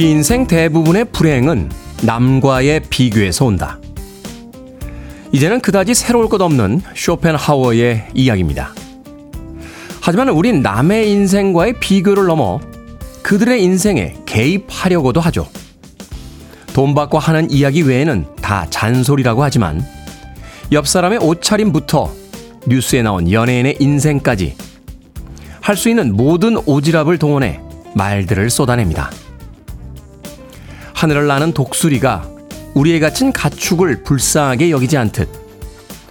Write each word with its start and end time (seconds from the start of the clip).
우리 0.00 0.12
인생 0.12 0.46
대부분의 0.46 1.04
불행은 1.12 1.70
남과의 2.04 2.84
비교에서 2.88 3.44
온다. 3.44 3.78
이제는 5.30 5.60
그다지 5.60 5.92
새로울 5.92 6.30
것 6.30 6.40
없는 6.40 6.80
쇼펜하워의 6.96 8.06
이야기입니다. 8.14 8.72
하지만 10.00 10.30
우린 10.30 10.62
남의 10.62 11.10
인생과의 11.10 11.80
비교를 11.80 12.24
넘어 12.24 12.60
그들의 13.22 13.62
인생에 13.62 14.14
개입하려고도 14.24 15.20
하죠. 15.20 15.46
돈 16.72 16.94
받고 16.94 17.18
하는 17.18 17.50
이야기 17.50 17.82
외에는 17.82 18.24
다 18.40 18.66
잔소리라고 18.70 19.42
하지만 19.42 19.84
옆 20.72 20.88
사람의 20.88 21.18
옷차림부터 21.18 22.10
뉴스에 22.66 23.02
나온 23.02 23.30
연예인의 23.30 23.76
인생까지 23.80 24.56
할 25.60 25.76
수 25.76 25.90
있는 25.90 26.16
모든 26.16 26.54
오지랖을 26.54 27.20
동원해 27.20 27.60
말들을 27.94 28.48
쏟아냅니다. 28.48 29.10
하늘을 31.00 31.26
나는 31.26 31.54
독수리가 31.54 32.28
우리에 32.74 33.00
갇힌 33.00 33.32
가축을 33.32 34.02
불쌍하게 34.02 34.70
여기지 34.70 34.98
않듯 34.98 35.30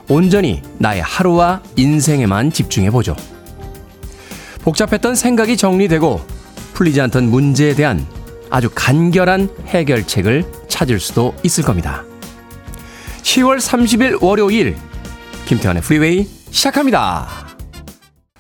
온전히 0.08 0.64
나의 0.80 1.04
하루와 1.04 1.62
인생에만 1.76 2.52
집중해 2.52 2.90
보죠. 2.90 3.16
복잡했던 4.64 5.14
생각이 5.14 5.58
정리되고 5.58 6.26
풀리지 6.74 7.02
않던 7.02 7.30
문제에 7.30 7.76
대한 7.76 8.04
아주 8.50 8.72
간결한 8.74 9.50
해결책을 9.68 10.46
찾을 10.68 11.00
수도 11.00 11.36
있을 11.44 11.64
겁니다. 11.64 12.04
10월 13.22 13.60
30일 13.60 14.24
월요일 14.24 14.76
김태환의 15.46 15.84
프리웨이 15.84 16.28
시작합니다. 16.50 17.28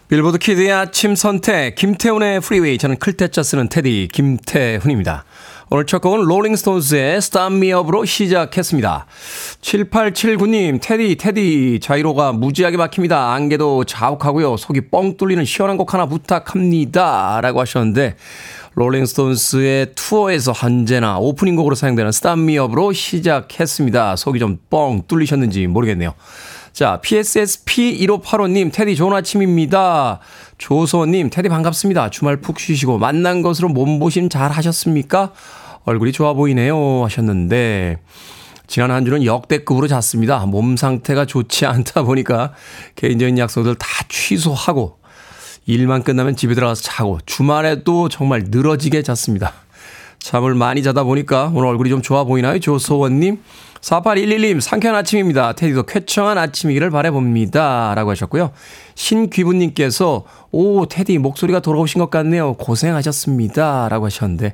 빌보드 0.07 0.39
kid의 0.39 0.71
아침 0.71 1.13
선택 1.13 1.75
김태훈의 1.75 2.41
프리웨이 2.41 2.79
저는 2.79 2.97
클 2.97 3.18
태 3.18 3.33
자 3.33 3.43
쓰는 3.43 3.69
테디 3.69 4.07
김태훈입니다. 4.11 5.25
오늘 5.71 5.85
첫 5.85 6.01
곡은 6.01 6.21
롤링스톤스의 6.21 7.17
Start 7.17 7.55
Me 7.55 7.71
Up으로 7.71 8.03
시작했습니다. 8.03 9.05
7879님, 9.61 10.79
테디, 10.81 11.15
테디, 11.17 11.79
자유로가 11.79 12.31
무지하게 12.31 12.77
막힙니다. 12.77 13.33
안개도 13.33 13.83
자욱하고요. 13.83 14.57
속이 14.57 14.89
뻥 14.89 15.15
뚫리는 15.15 15.45
시원한 15.45 15.77
곡 15.77 15.93
하나 15.93 16.07
부탁합니다. 16.07 17.39
라고 17.41 17.61
하셨는데, 17.61 18.15
롤링스톤스의 18.73 19.91
투어에서 19.93 20.53
언제나 20.63 21.19
오프닝 21.19 21.55
곡으로 21.55 21.75
사용되는 21.75 22.09
Start 22.09 22.41
Me 22.41 22.57
Up으로 22.57 22.91
시작했습니다. 22.91 24.15
속이 24.15 24.39
좀 24.39 24.57
뻥 24.71 25.03
뚫리셨는지 25.07 25.67
모르겠네요. 25.67 26.15
자, 26.73 26.99
PSSP1585님, 27.03 28.71
테디 28.73 28.95
좋은 28.95 29.13
아침입니다. 29.13 30.19
조소님, 30.57 31.29
테디 31.29 31.49
반갑습니다. 31.49 32.09
주말 32.09 32.37
푹 32.37 32.59
쉬시고 32.59 32.97
만난 32.97 33.43
것으로 33.43 33.69
몸보심 33.69 34.29
잘 34.29 34.51
하셨습니까? 34.51 35.31
얼굴이 35.85 36.11
좋아 36.11 36.33
보이네요. 36.33 37.03
하셨는데, 37.05 37.97
지난 38.69 38.91
한 38.91 39.03
주는 39.03 39.25
역대급으로 39.25 39.87
잤습니다. 39.87 40.45
몸 40.45 40.77
상태가 40.77 41.25
좋지 41.25 41.65
않다 41.65 42.03
보니까 42.03 42.53
개인적인 42.95 43.39
약속들 43.39 43.75
다 43.75 43.87
취소하고 44.07 44.99
일만 45.65 46.03
끝나면 46.03 46.35
집에 46.35 46.53
들어가서 46.53 46.83
자고 46.83 47.17
주말에도 47.25 48.09
정말 48.09 48.45
늘어지게 48.47 49.01
잤습니다. 49.01 49.53
잠을 50.19 50.53
많이 50.53 50.83
자다 50.83 51.03
보니까 51.03 51.51
오늘 51.53 51.67
얼굴이 51.69 51.89
좀 51.89 52.01
좋아 52.01 52.23
보이나요? 52.25 52.59
조소원님. 52.59 53.39
4811님, 53.81 54.59
상쾌한 54.59 54.95
아침입니다. 54.97 55.53
테디도 55.53 55.83
쾌청한 55.83 56.37
아침이기를 56.37 56.89
바래봅니다. 56.91 57.93
라고 57.95 58.11
하셨고요. 58.11 58.51
신귀부님께서, 58.95 60.25
오, 60.51 60.85
테디, 60.85 61.17
목소리가 61.17 61.61
돌아오신 61.61 61.99
것 61.99 62.09
같네요. 62.09 62.55
고생하셨습니다. 62.55 63.87
라고 63.89 64.05
하셨는데, 64.05 64.53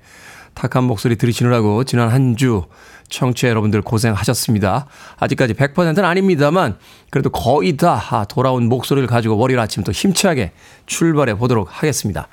탁한 0.55 0.83
목소리 0.85 1.15
들으시느라고 1.15 1.83
지난 1.83 2.09
한 2.09 2.35
주 2.35 2.63
청취자 3.09 3.49
여러분들 3.49 3.81
고생하셨습니다. 3.81 4.87
아직까지 5.17 5.53
100%는 5.53 6.03
아닙니다만, 6.03 6.77
그래도 7.09 7.29
거의 7.29 7.77
다 7.77 8.25
돌아온 8.27 8.67
목소리를 8.67 9.07
가지고 9.07 9.37
월요일 9.37 9.59
아침부터 9.59 9.91
힘차게 9.91 10.51
출발해 10.85 11.35
보도록 11.37 11.67
하겠습니다. 11.71 12.27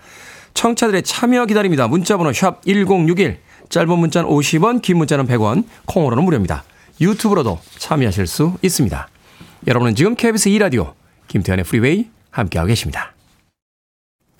청취자들의 0.55 1.03
참여 1.03 1.47
기다립니다. 1.47 1.89
문자번호 1.89 2.33
샵 2.33 2.63
1061, 2.65 3.39
짧은 3.69 3.99
문자는 3.99 4.29
50원, 4.29 4.83
긴 4.83 4.99
문자는 4.99 5.27
100원, 5.27 5.65
콩으로는 5.87 6.25
무료입니다. 6.25 6.65
유튜브로도 7.01 7.59
참여하실 7.79 8.27
수 8.27 8.57
있습니다. 8.63 9.09
여러분은 9.67 9.95
지금 9.95 10.15
KBS 10.15 10.51
2라디오 10.51 10.93
김태훈의 11.29 11.65
프리웨이 11.65 12.09
함께하고 12.31 12.69
계십니다. 12.69 13.13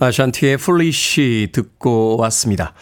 아샨티의 0.00 0.58
Foolish 0.58 1.48
듣고 1.52 2.16
왔습니다. 2.18 2.74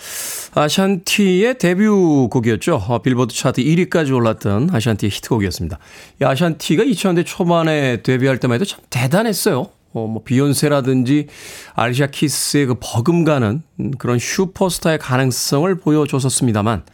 아샨티의 0.55 1.59
데뷔곡이었죠. 1.59 2.77
어, 2.77 3.01
빌보드 3.01 3.35
차트 3.35 3.63
1위까지 3.63 4.15
올랐던 4.15 4.71
아샨티의 4.73 5.11
히트곡이었습니다. 5.11 5.79
이 6.21 6.25
아샨티가 6.25 6.85
2000년대 6.85 7.25
초반에 7.25 8.03
데뷔할 8.03 8.39
때만 8.39 8.57
해도 8.57 8.65
참 8.65 8.81
대단했어요. 8.91 9.71
어, 9.93 10.07
뭐, 10.07 10.23
비욘세라든지 10.25 11.29
알리샤 11.75 12.09
키스의 12.09 12.67
그 12.67 12.75
버금가는 12.81 13.63
그런 13.99 14.19
슈퍼스타의 14.19 14.99
가능성을 14.99 15.75
보여줬었습니다만, 15.77 16.85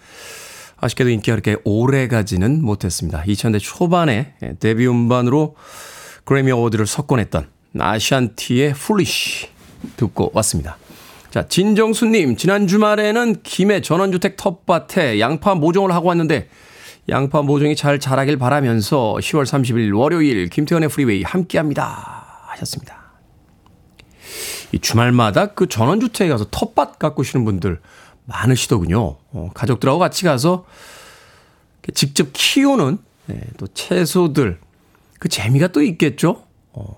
아쉽게도 0.76 1.10
인기가 1.10 1.36
그렇게 1.36 1.60
오래 1.64 2.06
가지는 2.06 2.62
못했습니다. 2.62 3.24
2000년대 3.26 3.58
초반에 3.60 4.34
데뷔 4.60 4.86
음반으로 4.86 5.56
그래미 6.24 6.52
어워드를 6.52 6.86
석권했던 6.86 7.48
아샨티의 7.78 8.74
Foolish 8.74 9.51
듣고 9.96 10.30
왔습니다. 10.34 10.76
자, 11.30 11.48
진정수님, 11.48 12.36
지난 12.36 12.66
주말에는 12.66 13.42
김해 13.42 13.80
전원주택 13.80 14.36
텃밭에 14.36 15.18
양파 15.18 15.54
모종을 15.54 15.92
하고 15.92 16.08
왔는데, 16.08 16.48
양파 17.08 17.42
모종이 17.42 17.74
잘 17.74 17.98
자라길 17.98 18.36
바라면서 18.38 19.16
10월 19.18 19.44
30일 19.44 19.96
월요일 19.98 20.48
김태훈의 20.48 20.88
프리웨이 20.88 21.22
함께 21.22 21.58
합니다. 21.58 22.44
하셨습니다. 22.48 23.02
이 24.72 24.78
주말마다 24.78 25.46
그 25.54 25.68
전원주택에 25.68 26.30
가서 26.30 26.46
텃밭 26.50 26.98
가꾸시는 26.98 27.44
분들 27.44 27.80
많으시더군요. 28.24 29.16
어, 29.32 29.50
가족들하고 29.54 29.98
같이 29.98 30.24
가서 30.24 30.64
직접 31.94 32.28
키우는 32.32 32.98
네, 33.26 33.40
또 33.56 33.66
채소들, 33.66 34.58
그 35.18 35.28
재미가 35.28 35.68
또 35.68 35.82
있겠죠? 35.82 36.44
어. 36.72 36.96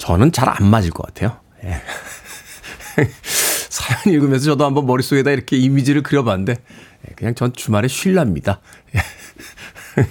저는 0.00 0.32
잘 0.32 0.48
안 0.48 0.66
맞을 0.66 0.90
것 0.90 1.06
같아요. 1.06 1.36
예. 1.62 1.74
사연 3.68 4.14
읽으면서 4.14 4.46
저도 4.46 4.64
한번 4.64 4.86
머릿속에다 4.86 5.30
이렇게 5.30 5.56
이미지를 5.56 6.02
그려봤는데, 6.02 6.52
예, 6.52 7.14
그냥 7.14 7.34
전 7.34 7.52
주말에 7.52 7.86
쉴랍니다. 7.86 8.60
예. 8.96 9.00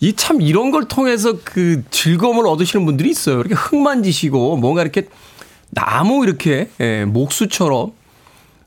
이참 0.00 0.42
이런 0.42 0.70
걸 0.70 0.86
통해서 0.88 1.38
그 1.42 1.82
즐거움을 1.90 2.46
얻으시는 2.46 2.84
분들이 2.84 3.08
있어요. 3.10 3.40
이렇게 3.40 3.54
흙 3.54 3.76
만지시고 3.76 4.58
뭔가 4.58 4.82
이렇게 4.82 5.08
나무 5.70 6.22
이렇게 6.24 6.68
예, 6.80 7.06
목수처럼 7.06 7.92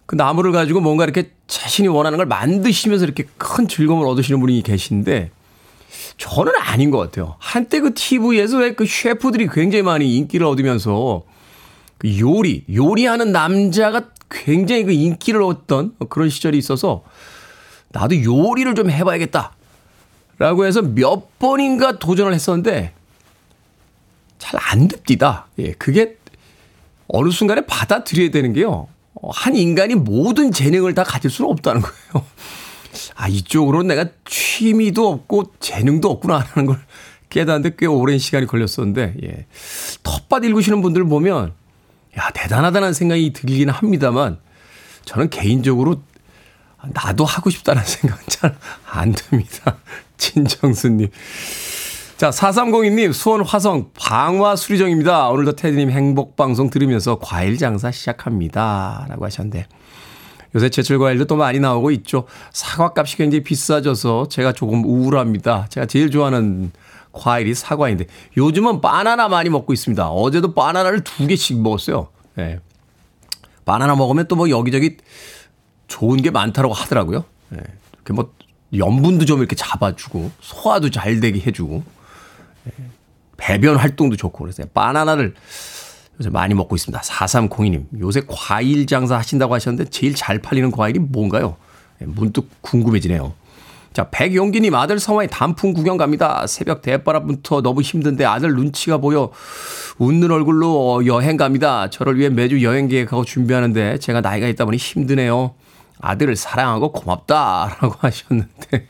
그 0.08 0.16
나무를 0.16 0.52
가지고 0.52 0.82
뭔가 0.82 1.04
이렇게 1.04 1.30
자신이 1.48 1.88
원하는 1.88 2.18
걸 2.18 2.26
만드시면서 2.26 3.06
이렇게 3.06 3.26
큰 3.38 3.68
즐거움을 3.68 4.08
얻으시는 4.08 4.40
분이 4.40 4.64
계신데 4.64 5.30
저는 6.18 6.54
아닌 6.58 6.92
것 6.92 6.98
같아요. 7.00 7.36
한때 7.40 7.80
그 7.80 7.94
TV에서 7.94 8.58
왜 8.58 8.74
그 8.74 8.86
셰프들이 8.86 9.48
굉장히 9.50 9.82
많이 9.84 10.16
인기를 10.18 10.46
얻으면서 10.46 11.24
그 11.98 12.20
요리, 12.20 12.64
요리하는 12.74 13.32
남자가 13.32 14.04
굉장히 14.30 14.84
그 14.86 14.92
인기를 14.92 15.42
얻던 15.42 15.96
그런 16.10 16.30
시절이 16.30 16.58
있어서 16.58 17.04
나도 17.90 18.24
요리를 18.24 18.74
좀 18.76 18.90
해봐야겠다. 18.92 19.54
라고 20.38 20.66
해서 20.66 20.82
몇 20.82 21.38
번인가 21.40 22.00
도전을 22.00 22.34
했었는데 22.34 22.94
잘 24.38 24.60
안 24.72 24.88
됩니다. 24.88 25.48
예, 25.58 25.74
그게 25.74 26.16
어느 27.08 27.30
순간에 27.32 27.62
받아들여야 27.66 28.30
되는 28.32 28.54
게요. 28.54 28.88
어, 29.16 29.30
한 29.32 29.56
인간이 29.56 29.96
모든 29.96 30.52
재능을 30.52 30.94
다 30.94 31.04
가질 31.04 31.30
수는 31.30 31.52
없다는 31.52 31.82
거예요. 31.82 32.26
아, 33.16 33.28
이쪽으로 33.28 33.84
내가 33.84 34.06
취미도 34.26 35.08
없고 35.10 35.54
재능도 35.60 36.10
없구나 36.10 36.40
하는 36.40 36.66
걸 36.68 36.80
깨닫는데 37.30 37.76
꽤 37.78 37.86
오랜 37.86 38.18
시간이 38.20 38.48
걸렸었는데, 38.48 39.16
예. 39.24 39.46
텃밭 40.04 40.44
읽으시는 40.46 40.82
분들 40.82 41.06
보면, 41.06 41.54
야, 42.18 42.30
대단하다는 42.34 42.94
생각이 42.94 43.34
들긴 43.34 43.70
합니다만, 43.70 44.40
저는 45.06 45.30
개인적으로 45.30 46.02
나도 46.94 47.26
하고 47.26 47.50
싶다는 47.50 47.84
생각은 47.86 48.24
잘 48.28 48.56
안 48.92 49.14
듭니다. 49.14 49.78
진정수님. 50.18 51.10
자, 52.18 52.32
4302님, 52.32 53.14
수원 53.14 53.46
화성 53.46 53.92
방화 53.98 54.58
수리정입니다. 54.58 55.30
오늘도 55.30 55.56
테디님 55.56 55.90
행복방송 55.90 56.70
들으면서 56.70 57.18
과일 57.20 57.58
장사 57.58 57.92
시작합니다. 57.92 59.06
라고 59.10 59.26
하셨는데. 59.26 59.68
요새 60.56 60.70
제철 60.70 61.00
과일도 61.00 61.26
또 61.26 61.36
많이 61.36 61.60
나오고 61.60 61.92
있죠. 61.92 62.26
사과 62.52 62.94
값이 62.96 63.18
굉장히 63.18 63.44
비싸져서 63.44 64.30
제가 64.30 64.54
조금 64.54 64.84
우울합니다. 64.84 65.68
제가 65.70 65.86
제일 65.86 66.10
좋아하는 66.10 66.72
과일이 67.12 67.54
사과인데 67.54 68.06
요즘은 68.38 68.82
바나나 68.82 69.30
많이 69.30 69.50
먹고 69.50 69.74
있습니다. 69.74 70.10
어제도 70.10 70.54
바나나를 70.54 71.04
두 71.04 71.28
개씩 71.28 71.60
먹었어요. 71.62 72.10
예. 72.38 72.42
네. 72.42 72.60
바나나 73.66 73.96
먹으면 73.96 74.28
또 74.28 74.36
뭐 74.36 74.50
여기저기 74.50 74.98
좋은 75.88 76.22
게 76.22 76.32
많다고 76.32 76.74
하더라고요. 76.74 77.26
예. 77.54 77.58
네. 77.58 77.64
뭐 78.14 78.34
염분도 78.76 79.26
좀 79.26 79.40
이렇게 79.40 79.56
잡아주고 79.56 80.32
소화도 80.42 80.90
잘 80.92 81.20
되게 81.20 81.40
해주고 81.40 81.84
배변 83.38 83.78
활동도 83.78 84.16
좋고 84.16 84.44
그래서 84.44 84.64
바나나를 84.74 85.34
요새 86.20 86.30
많이 86.30 86.54
먹고 86.54 86.76
있습니다. 86.76 87.02
4302님. 87.02 87.86
요새 88.00 88.22
과일 88.28 88.86
장사 88.86 89.18
하신다고 89.18 89.54
하셨는데 89.54 89.90
제일 89.90 90.16
잘 90.16 90.40
팔리는 90.40 90.70
과일이 90.72 91.00
뭔가요? 91.00 91.56
예, 92.02 92.06
문득 92.06 92.50
궁금해지네요. 92.62 93.34
자, 93.94 94.08
백용기님 94.12 94.76
아들 94.76 95.00
성화에 95.00 95.28
단풍 95.28 95.74
구경 95.74 95.98
갑니다. 95.98 96.46
새벽 96.48 96.82
대바람부터 96.82 97.62
너무 97.62 97.82
힘든데 97.82 98.24
아들 98.24 98.54
눈치가 98.54 98.98
보여 98.98 99.32
웃는 99.98 100.30
얼굴로 100.32 101.06
여행 101.08 101.38
갑니다. 101.38 101.90
저를 101.90 102.18
위해 102.18 102.30
매주 102.30 102.64
여행 102.64 102.88
계획하고 102.88 103.26
준비하는데 103.26 103.98
제가 103.98 104.22
나이가 104.22 104.48
있다 104.48 104.66
보니 104.66 104.78
힘드네요. 104.78 105.56
아들을 106.02 106.36
사랑하고 106.36 106.92
고맙다라고 106.92 107.96
하셨는데 108.00 108.88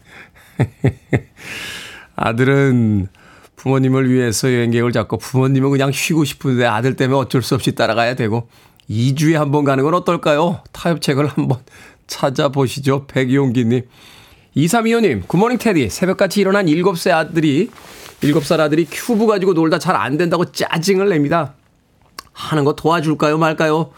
아들은 2.16 3.08
부모님을 3.64 4.10
위해서 4.10 4.52
여행 4.54 4.72
계획을 4.72 4.94
잡고 4.94 5.18
부모님은 5.18 5.70
그냥 5.70 5.92
쉬고 5.92 6.24
싶은데 6.24 6.66
아들 6.66 6.96
때문에 6.96 7.20
어쩔 7.20 7.42
수 7.42 7.56
없이 7.56 7.74
따라가야 7.76 8.16
되고 8.16 8.48
2주에 8.90 9.34
한 9.34 9.52
번 9.52 9.66
가는 9.66 9.84
건 9.84 9.94
어떨까요? 9.94 10.62
타협책을 10.72 11.28
한번 11.28 11.60
찾아보시죠. 12.08 13.06
백용기님. 13.08 13.82
2325님, 14.56 15.28
Good 15.28 15.38
morning 15.38 15.58
테디. 15.60 15.90
새벽같이 15.90 16.42
일어난 16.42 16.66
7살 16.66 17.12
아들이, 17.12 17.70
7살 18.22 18.60
아들이 18.60 18.86
큐브 18.90 19.28
가지고 19.28 19.54
놀다 19.54 19.78
잘 19.78 19.96
안 19.96 20.18
된다고 20.18 20.46
짜증을 20.46 21.10
냅니다. 21.10 21.54
하는 22.34 22.64
거 22.64 22.74
도와줄까요, 22.74 23.38
말까요? 23.38 23.92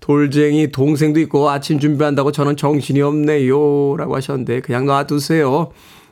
돌쟁이 0.00 0.72
동생도 0.72 1.20
있고 1.20 1.50
아침 1.50 1.78
준비한다고 1.78 2.32
저는 2.32 2.56
정신이 2.56 3.02
없네요. 3.02 3.96
라고 3.98 4.16
하셨는데, 4.16 4.60
그냥 4.62 4.86
놔두세요. 4.86 5.70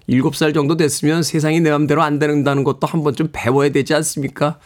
7살 0.08 0.54
정도 0.54 0.76
됐으면 0.76 1.22
세상이 1.22 1.60
내 1.60 1.70
맘대로 1.70 2.02
안 2.02 2.18
되는다는 2.18 2.64
것도 2.64 2.86
한번 2.86 3.14
좀 3.14 3.28
배워야 3.32 3.68
되지 3.70 3.94
않습니까? 3.94 4.58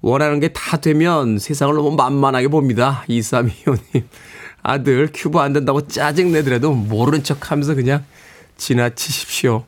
원하는 0.00 0.40
게 0.40 0.48
다 0.52 0.78
되면 0.78 1.38
세상을 1.38 1.74
너무 1.74 1.92
만만하게 1.92 2.48
봅니다. 2.48 3.04
2325님. 3.08 4.04
아들 4.62 5.08
큐브 5.12 5.38
안 5.38 5.52
된다고 5.52 5.86
짜증내더라도 5.86 6.72
모르는 6.72 7.22
척 7.22 7.50
하면서 7.50 7.74
그냥 7.74 8.04
지나치십시오. 8.56 9.64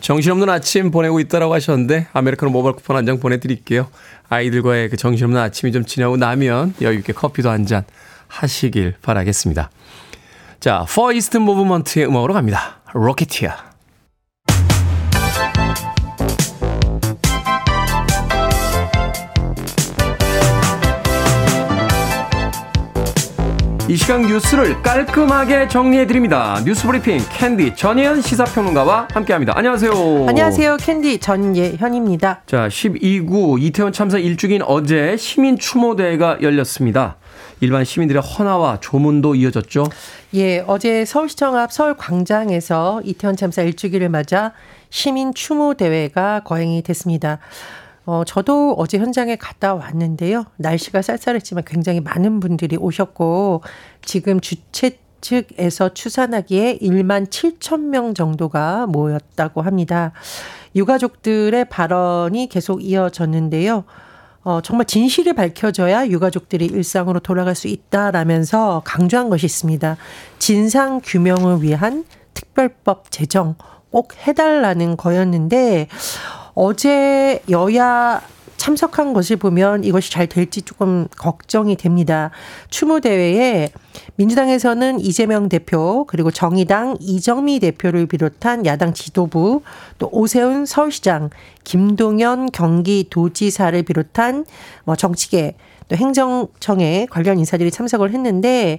정신없는 0.00 0.48
아침 0.48 0.90
보내고 0.90 1.20
있다라고 1.20 1.54
하셨는데 1.54 2.08
아메리카노 2.12 2.50
모바일 2.50 2.74
쿠폰 2.74 2.96
한 2.96 3.06
장 3.06 3.20
보내드릴게요. 3.20 3.88
아이들과의 4.28 4.88
그 4.88 4.96
정신없는 4.96 5.40
아침이 5.40 5.70
좀 5.72 5.84
지나고 5.84 6.16
나면 6.16 6.74
여유있게 6.80 7.12
커피도 7.12 7.50
한 7.50 7.66
잔 7.66 7.84
하시길 8.28 8.94
바라겠습니다. 9.02 9.70
자, 10.58 10.86
Far 10.88 11.12
East 11.14 11.36
Movement의 11.36 12.06
음악으로 12.08 12.34
갑니다. 12.34 12.80
로 12.94 13.14
이 23.88 23.96
시간 23.96 24.22
뉴스를 24.22 24.80
깔끔하게 24.82 25.66
정리해드립니다. 25.68 26.62
뉴스 26.64 26.86
브리핑 26.86 27.18
캔디 27.32 27.74
전예현 27.74 28.22
시사평론가와 28.22 29.08
함께합니다. 29.12 29.54
안녕하세요. 29.56 29.92
안녕하세요. 30.28 30.76
캔디 30.78 31.18
전예현입니다. 31.18 32.42
자, 32.46 32.68
12구 32.68 33.60
이태원 33.60 33.92
참사 33.92 34.18
일주기인 34.18 34.62
어제 34.62 35.16
시민 35.16 35.58
추모대회가 35.58 36.38
열렸습니다. 36.40 37.16
일반 37.60 37.84
시민들의 37.84 38.22
헌화와 38.22 38.78
조문도 38.80 39.34
이어졌죠. 39.34 39.88
예, 40.34 40.64
어제 40.66 41.04
서울시청 41.04 41.56
앞 41.56 41.72
서울광장에서 41.72 43.02
이태원 43.04 43.36
참사 43.36 43.62
일주기를 43.62 44.08
맞아 44.08 44.52
시민 44.90 45.34
추모 45.34 45.74
대회가 45.74 46.40
거행이 46.40 46.82
됐습니다. 46.82 47.38
어, 48.04 48.24
저도 48.26 48.74
어제 48.78 48.98
현장에 48.98 49.36
갔다 49.36 49.74
왔는데요. 49.74 50.44
날씨가 50.56 51.02
쌀쌀했지만 51.02 51.64
굉장히 51.64 52.00
많은 52.00 52.40
분들이 52.40 52.76
오셨고, 52.76 53.62
지금 54.04 54.40
주최 54.40 54.98
측에서 55.20 55.94
추산하기에 55.94 56.78
1만 56.78 57.28
7천 57.28 57.80
명 57.80 58.12
정도가 58.12 58.86
모였다고 58.86 59.62
합니다. 59.62 60.12
유가족들의 60.74 61.64
발언이 61.68 62.48
계속 62.48 62.84
이어졌는데요. 62.84 63.84
어, 64.44 64.60
정말 64.62 64.86
진실이 64.86 65.34
밝혀져야 65.34 66.08
유가족들이 66.08 66.66
일상으로 66.66 67.20
돌아갈 67.20 67.54
수 67.54 67.68
있다라면서 67.68 68.82
강조한 68.84 69.30
것이 69.30 69.46
있습니다. 69.46 69.96
진상 70.40 71.00
규명을 71.04 71.62
위한 71.62 72.04
특별법 72.34 73.12
제정 73.12 73.54
꼭 73.90 74.14
해달라는 74.26 74.96
거였는데, 74.96 75.86
어제 76.54 77.42
여야 77.50 78.20
참석한 78.62 79.12
것을 79.12 79.38
보면 79.38 79.82
이것이 79.82 80.12
잘 80.12 80.28
될지 80.28 80.62
조금 80.62 81.08
걱정이 81.18 81.74
됩니다. 81.74 82.30
추모 82.70 83.00
대회에 83.00 83.72
민주당에서는 84.14 85.00
이재명 85.00 85.48
대표 85.48 86.04
그리고 86.06 86.30
정의당 86.30 86.96
이정미 87.00 87.58
대표를 87.58 88.06
비롯한 88.06 88.64
야당 88.64 88.94
지도부 88.94 89.62
또 89.98 90.08
오세훈 90.12 90.64
서울시장 90.64 91.30
김동연 91.64 92.52
경기도지사를 92.52 93.82
비롯한 93.82 94.44
뭐 94.84 94.94
정치계 94.94 95.56
또 95.88 95.96
행정청에 95.96 97.06
관련 97.10 97.38
인사들이 97.38 97.70
참석을 97.70 98.12
했는데 98.12 98.78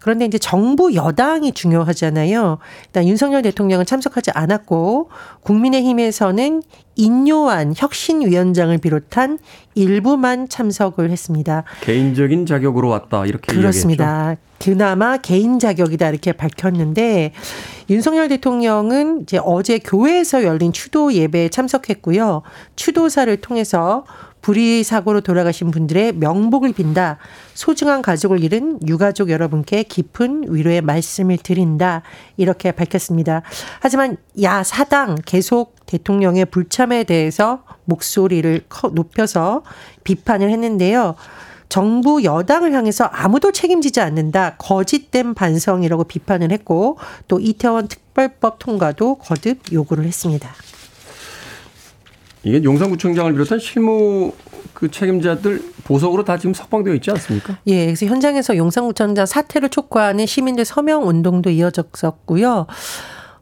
그런데 0.00 0.24
이제 0.24 0.38
정부 0.38 0.94
여당이 0.94 1.52
중요하잖아요. 1.52 2.58
일단 2.86 3.08
윤석열 3.08 3.42
대통령은 3.42 3.86
참석하지 3.86 4.30
않았고 4.32 5.10
국민의힘에서는 5.42 6.62
인요한 6.96 7.74
혁신위원장을 7.76 8.76
비롯한 8.78 9.38
일부만 9.74 10.48
참석을 10.48 11.10
했습니다. 11.10 11.62
개인적인 11.80 12.44
자격으로 12.44 12.88
왔다 12.88 13.24
이렇게 13.24 13.54
그렇습니다. 13.54 14.30
얘기했죠. 14.30 14.48
그나마 14.58 15.16
개인 15.16 15.60
자격이다 15.60 16.08
이렇게 16.08 16.32
밝혔는데 16.32 17.32
윤석열 17.88 18.28
대통령은 18.28 19.22
이제 19.22 19.38
어제 19.42 19.78
교회에서 19.78 20.42
열린 20.42 20.72
추도 20.72 21.12
예배에 21.12 21.50
참석했고요. 21.50 22.42
추도사를 22.74 23.34
통해서 23.36 24.04
불의 24.42 24.84
사고로 24.84 25.20
돌아가신 25.20 25.70
분들의 25.70 26.14
명복을 26.14 26.72
빈다. 26.72 27.18
소중한 27.54 28.02
가족을 28.02 28.42
잃은 28.42 28.86
유가족 28.86 29.30
여러분께 29.30 29.82
깊은 29.84 30.54
위로의 30.54 30.80
말씀을 30.82 31.38
드린다. 31.38 32.02
이렇게 32.36 32.72
밝혔습니다. 32.72 33.42
하지만 33.80 34.16
야 34.42 34.62
사당 34.62 35.16
계속 35.24 35.74
대통령의 35.86 36.46
불참에 36.46 37.04
대해서 37.04 37.62
목소리를 37.84 38.62
높여서 38.92 39.62
비판을 40.04 40.50
했는데요. 40.50 41.14
정부 41.68 42.24
여당을 42.24 42.72
향해서 42.72 43.04
아무도 43.04 43.52
책임지지 43.52 44.00
않는다. 44.00 44.56
거짓된 44.56 45.34
반성이라고 45.34 46.04
비판을 46.04 46.50
했고 46.52 46.98
또 47.28 47.38
이태원 47.40 47.88
특별법 47.88 48.58
통과도 48.58 49.16
거듭 49.16 49.72
요구를 49.72 50.04
했습니다. 50.04 50.50
이게 52.42 52.62
용산구청장을 52.62 53.32
비롯한 53.32 53.58
실무 53.58 54.32
그 54.72 54.90
책임자들 54.90 55.62
보석으로 55.84 56.24
다 56.24 56.38
지금 56.38 56.54
석방되어 56.54 56.94
있지 56.94 57.10
않습니까? 57.10 57.58
예, 57.66 57.86
그래서 57.86 58.06
현장에서 58.06 58.56
용산구청장 58.56 59.26
사퇴를 59.26 59.70
촉구하는 59.70 60.26
시민들 60.26 60.64
서명 60.64 61.08
운동도 61.08 61.50
이어졌었고요. 61.50 62.66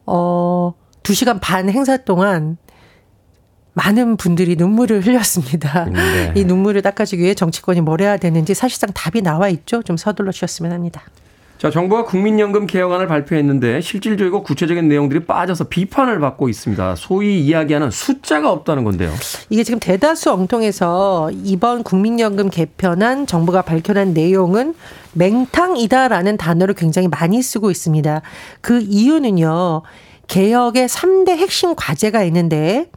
어, 0.06 0.74
2시간 1.02 1.38
반 1.40 1.68
행사 1.68 1.96
동안 1.98 2.56
많은 3.74 4.16
분들이 4.16 4.56
눈물을 4.56 5.04
흘렸습니다. 5.04 5.84
네. 5.84 6.32
이 6.34 6.44
눈물을 6.44 6.80
닦아주기 6.80 7.22
위해 7.22 7.34
정치권이 7.34 7.82
뭘 7.82 8.00
해야 8.00 8.16
되는지 8.16 8.54
사실상 8.54 8.90
답이 8.94 9.20
나와 9.20 9.50
있죠. 9.50 9.82
좀 9.82 9.98
서둘러 9.98 10.32
주셨으면 10.32 10.72
합니다. 10.72 11.02
자, 11.58 11.70
정부가 11.70 12.04
국민연금 12.04 12.66
개혁안을 12.66 13.06
발표했는데 13.06 13.80
실질적이고 13.80 14.42
구체적인 14.42 14.88
내용들이 14.88 15.24
빠져서 15.24 15.64
비판을 15.64 16.20
받고 16.20 16.50
있습니다. 16.50 16.96
소위 16.96 17.40
이야기하는 17.40 17.90
숫자가 17.90 18.52
없다는 18.52 18.84
건데요. 18.84 19.10
이게 19.48 19.64
지금 19.64 19.80
대다수 19.80 20.32
엉통해서 20.32 21.30
이번 21.44 21.82
국민연금 21.82 22.50
개편안 22.50 23.26
정부가 23.26 23.62
밝혀낸 23.62 24.12
내용은 24.12 24.74
맹탕이다라는 25.14 26.36
단어를 26.36 26.74
굉장히 26.74 27.08
많이 27.08 27.40
쓰고 27.40 27.70
있습니다. 27.70 28.20
그 28.60 28.80
이유는요. 28.80 29.80
개혁의 30.28 30.88
3대 30.88 31.30
핵심 31.30 31.74
과제가 31.74 32.22
있는데 32.24 32.90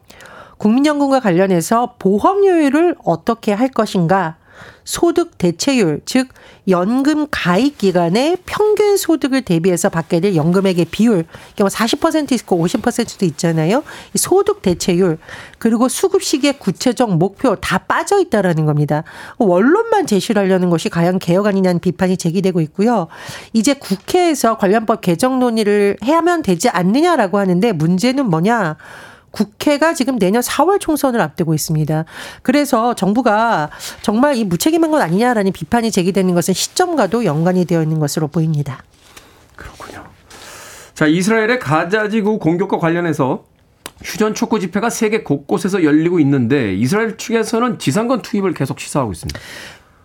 국민연금과 0.58 1.22
관련해서 1.22 1.96
보험료율을 1.98 2.96
어떻게 3.06 3.54
할 3.54 3.70
것인가 3.70 4.36
소득 4.84 5.38
대체율, 5.38 6.01
즉 6.06 6.28
연금 6.70 7.28
가입 7.32 7.78
기간의 7.78 8.38
평균 8.46 8.98
소득을 8.98 9.42
대비해서 9.42 9.90
받게 9.90 10.20
될 10.20 10.36
연금액의 10.36 10.86
비율, 10.86 11.26
경우 11.56 11.70
40% 11.70 12.32
있고 12.34 12.64
50%도 12.66 13.26
있잖아요. 13.26 13.84
소득 14.16 14.62
대체율 14.62 15.18
그리고 15.58 15.88
수급 15.88 16.24
시기의 16.24 16.60
구체적 16.60 17.18
목표 17.18 17.56
다 17.56 17.80
빠져 17.80 18.20
있다라는 18.20 18.66
겁니다. 18.66 19.04
원론만 19.38 20.08
제시를 20.08 20.44
하려는 20.44 20.70
것이 20.70 20.90
과연 20.90 21.20
개혁 21.20 21.48
아니냐는 21.48 21.80
비판이 21.80 22.18
제기되고 22.18 22.62
있고요. 22.62 23.08
이제 23.54 23.74
국회에서 23.74 24.58
관련법 24.58 25.02
개정 25.02 25.40
논의를 25.40 25.98
해야만 26.04 26.44
되지 26.44 26.70
않느냐라고 26.70 27.38
하는데 27.38 27.72
문제는 27.72 28.30
뭐냐? 28.30 28.78
국회가 29.31 29.93
지금 29.93 30.17
내년 30.19 30.41
4월 30.41 30.79
총선을 30.79 31.21
앞두고 31.21 31.53
있습니다. 31.53 32.05
그래서 32.41 32.93
정부가 32.93 33.69
정말 34.01 34.36
이 34.36 34.43
무책임한 34.45 34.91
것 34.91 35.01
아니냐라는 35.01 35.51
비판이 35.51 35.91
제기되는 35.91 36.33
것은 36.33 36.53
시점과도 36.53 37.25
연관이 37.25 37.65
되어 37.65 37.83
있는 37.83 38.00
것으로 38.00 38.27
보입니다. 38.27 38.83
그렇군요. 39.55 40.03
자, 40.93 41.07
이스라엘의 41.07 41.59
가자지구 41.59 42.39
공격과 42.39 42.77
관련해서 42.77 43.43
휴전 44.03 44.33
촉구 44.33 44.59
집회가 44.59 44.89
세계 44.89 45.24
곳곳에서 45.24 45.83
열리고 45.83 46.19
있는데 46.21 46.74
이스라엘 46.75 47.17
측에서는 47.17 47.79
지상권 47.79 48.21
투입을 48.21 48.53
계속 48.53 48.79
시사하고 48.79 49.12
있습니다. 49.12 49.39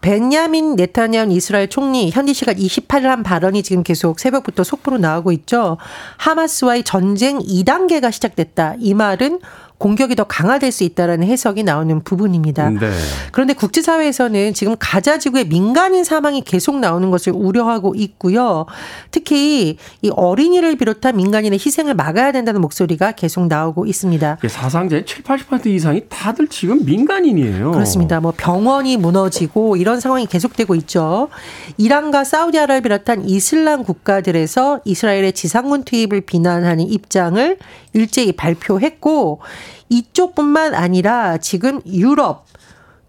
벤야민 0.04 0.76
네타냐후 0.76 1.32
이스라엘 1.32 1.66
총리 1.66 2.10
현지 2.10 2.34
시간 2.34 2.56
28일 2.56 3.04
한 3.04 3.22
발언이 3.22 3.62
지금 3.62 3.82
계속 3.82 4.20
새벽부터 4.20 4.62
속보로 4.62 4.98
나오고 4.98 5.32
있죠. 5.32 5.78
하마스와의 6.18 6.84
전쟁 6.84 7.38
2단계가 7.38 8.12
시작됐다. 8.12 8.74
이 8.80 8.92
말은 8.92 9.40
공격이 9.84 10.14
더 10.14 10.24
강화될 10.24 10.72
수 10.72 10.82
있다라는 10.82 11.26
해석이 11.26 11.62
나오는 11.62 12.02
부분입니다. 12.02 12.70
네. 12.70 12.90
그런데 13.32 13.52
국제사회에서는 13.52 14.54
지금 14.54 14.76
가자 14.78 15.18
지구의 15.18 15.48
민간인 15.48 16.04
사망이 16.04 16.40
계속 16.40 16.78
나오는 16.78 17.10
것을 17.10 17.34
우려하고 17.34 17.94
있고요. 17.94 18.64
특히 19.10 19.76
이 20.00 20.10
어린이를 20.10 20.76
비롯한 20.76 21.18
민간인의 21.18 21.58
희생을 21.58 21.92
막아야 21.92 22.32
된다는 22.32 22.62
목소리가 22.62 23.12
계속 23.12 23.46
나오고 23.46 23.84
있습니다. 23.84 24.38
사상자의 24.48 25.04
7, 25.04 25.22
80% 25.22 25.66
이상이 25.66 26.04
다들 26.08 26.48
지금 26.48 26.82
민간인이에요. 26.86 27.72
그렇습니다. 27.72 28.20
뭐 28.20 28.32
병원이 28.34 28.96
무너지고 28.96 29.76
이런 29.76 30.00
상황이 30.00 30.24
계속되고 30.24 30.76
있죠. 30.76 31.28
이란과 31.76 32.24
사우디아라비아를 32.24 32.80
비롯한 32.80 33.28
이슬람 33.28 33.84
국가들에서 33.84 34.80
이스라엘의 34.86 35.34
지상군 35.34 35.84
투입을 35.84 36.22
비난하는 36.22 36.88
입장을 36.88 37.58
일제히 37.92 38.32
발표했고 38.32 39.40
이쪽뿐만 39.88 40.74
아니라 40.74 41.38
지금 41.38 41.80
유럽 41.86 42.46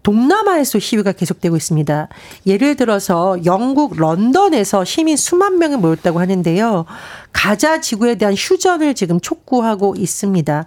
동남아에서 0.06 0.78
시위가 0.78 1.10
계속되고 1.12 1.56
있습니다. 1.56 2.08
예를 2.46 2.76
들어서 2.76 3.44
영국 3.44 3.96
런던에서 3.96 4.84
시민 4.84 5.16
수만 5.16 5.58
명이 5.58 5.78
모였다고 5.78 6.20
하는데요. 6.20 6.84
가자 7.32 7.80
지구에 7.80 8.14
대한 8.14 8.32
휴전을 8.34 8.94
지금 8.94 9.18
촉구하고 9.18 9.96
있습니다. 9.98 10.66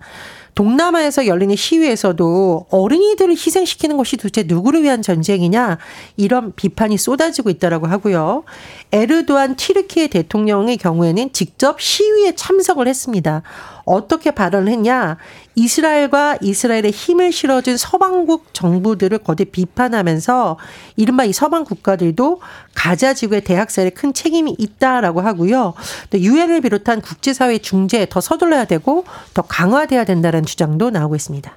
동남아에서 0.56 1.26
열리는 1.26 1.56
시위에서도 1.56 2.68
어린이들을 2.70 3.32
희생시키는 3.32 3.96
것이 3.96 4.18
도대체 4.18 4.44
누구를 4.46 4.84
위한 4.84 5.02
전쟁이냐 5.02 5.78
이런 6.18 6.52
비판이 6.54 6.98
쏟아지고 6.98 7.50
있다라고 7.50 7.88
하고요. 7.88 8.44
에르도안 8.92 9.56
티르키예 9.56 10.08
대통령의 10.08 10.76
경우에는 10.76 11.32
직접 11.32 11.80
시위에 11.80 12.36
참석을 12.36 12.90
했습니다. 12.90 13.42
어떻게 13.90 14.30
발언을 14.30 14.72
했냐? 14.72 15.18
이스라엘과 15.56 16.38
이스라엘의 16.42 16.92
힘을 16.92 17.32
실어준 17.32 17.76
서방국 17.76 18.54
정부들을 18.54 19.18
거듭 19.20 19.52
비판하면서 19.52 20.58
이른바 20.96 21.24
이 21.24 21.34
서방 21.34 21.64
국가들도 21.64 22.40
가자 22.76 23.16
지구의 23.16 23.42
대학살에 23.42 23.90
큰 23.90 24.14
책임이 24.14 24.56
있다라고 24.60 25.22
하고요. 25.22 25.74
또 26.12 26.20
유엔을 26.20 26.62
비롯한 26.62 27.02
국제사회 27.02 27.58
중재에 27.58 28.06
더 28.08 28.22
서둘러야 28.22 28.66
되고 28.66 29.06
더 29.34 29.42
강화돼야 29.42 30.06
된다는 30.06 30.46
주장도 30.46 30.92
나오고 30.92 31.16
있습니다. 31.16 31.52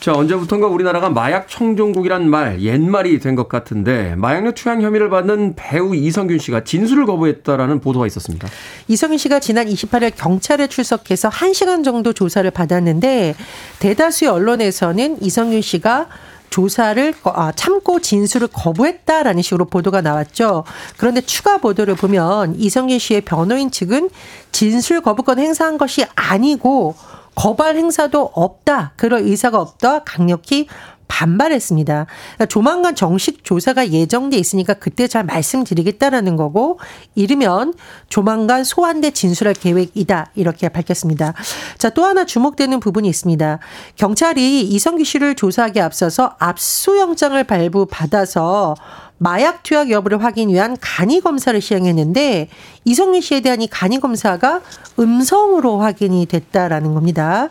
자, 0.00 0.12
언제부턴가 0.12 0.68
우리나라가 0.68 1.08
마약 1.10 1.48
청정국이란 1.48 2.28
말, 2.28 2.60
옛말이 2.60 3.18
된 3.18 3.34
것 3.34 3.48
같은데, 3.48 4.14
마약류 4.16 4.52
투약 4.54 4.80
혐의를 4.80 5.10
받는 5.10 5.54
배우 5.56 5.94
이성균 5.96 6.38
씨가 6.38 6.64
진술을 6.64 7.06
거부했다라는 7.06 7.80
보도가 7.80 8.06
있었습니다. 8.06 8.46
이성균 8.88 9.18
씨가 9.18 9.40
지난 9.40 9.66
28일 9.66 10.12
경찰에 10.14 10.68
출석해서 10.68 11.28
1시간 11.30 11.82
정도 11.82 12.12
조사를 12.12 12.48
받았는데, 12.50 13.34
대다수의 13.80 14.30
언론에서는 14.30 15.22
이성균 15.22 15.60
씨가 15.62 16.06
조사를 16.50 17.12
아, 17.24 17.52
참고 17.56 18.00
진술을 18.00 18.48
거부했다라는 18.52 19.42
식으로 19.42 19.64
보도가 19.64 20.00
나왔죠. 20.00 20.64
그런데 20.96 21.20
추가 21.20 21.58
보도를 21.58 21.96
보면 21.96 22.54
이성균 22.56 22.98
씨의 22.98 23.22
변호인 23.22 23.70
측은 23.70 24.08
진술 24.52 25.00
거부권 25.00 25.40
행사한 25.40 25.76
것이 25.76 26.04
아니고 26.14 26.94
거발 27.36 27.76
행사도 27.76 28.32
없다. 28.34 28.94
그럴 28.96 29.20
의사가 29.20 29.60
없다. 29.60 30.02
강력히 30.02 30.66
반발했습니다. 31.08 32.06
그러니까 32.34 32.46
조만간 32.46 32.96
정식 32.96 33.44
조사가 33.44 33.90
예정돼 33.90 34.36
있으니까 34.38 34.74
그때 34.74 35.06
잘 35.06 35.22
말씀드리겠다라는 35.22 36.34
거고 36.34 36.80
이르면 37.14 37.74
조만간 38.08 38.64
소환돼 38.64 39.12
진술할 39.12 39.54
계획이다 39.54 40.32
이렇게 40.34 40.68
밝혔습니다. 40.68 41.34
자 41.78 41.90
또 41.90 42.04
하나 42.04 42.26
주목되는 42.26 42.80
부분이 42.80 43.08
있습니다. 43.08 43.60
경찰이 43.94 44.62
이성규 44.62 45.04
씨를 45.04 45.36
조사하기 45.36 45.80
앞서서 45.80 46.34
압수영장을 46.40 47.42
발부받아서 47.44 48.74
마약 49.18 49.62
투약 49.62 49.90
여부를 49.90 50.22
확인 50.22 50.50
위한 50.50 50.76
간이 50.80 51.20
검사를 51.20 51.58
시행했는데 51.58 52.48
이성민 52.84 53.22
씨에 53.22 53.40
대한 53.40 53.62
이 53.62 53.66
간이 53.66 53.98
검사가 54.00 54.60
음성으로 54.98 55.80
확인이 55.80 56.26
됐다라는 56.26 56.94
겁니다. 56.94 57.48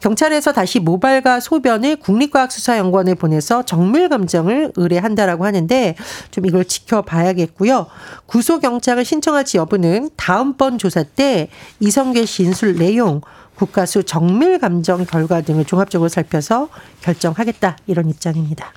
경찰에서 0.00 0.52
다시 0.52 0.80
모발과 0.80 1.40
소변을 1.40 1.96
국립과학수사연구원에 1.96 3.14
보내서 3.14 3.62
정밀 3.64 4.08
검정을 4.08 4.72
의뢰한다라고 4.74 5.44
하는데 5.44 5.94
좀 6.30 6.46
이걸 6.46 6.64
지켜봐야겠고요. 6.64 7.86
구속영장을 8.26 9.04
신청할지 9.04 9.58
여부는 9.58 10.10
다음번 10.16 10.78
조사 10.78 11.02
때 11.02 11.48
이성계 11.80 12.24
진술 12.24 12.76
내용 12.76 13.20
국가수 13.54 14.02
정밀 14.02 14.58
감정 14.58 15.04
결과 15.04 15.40
등을 15.42 15.66
종합적으로 15.66 16.08
살펴서 16.08 16.68
결정하겠다 17.02 17.76
이런 17.86 18.08
입장입니다. 18.08 18.72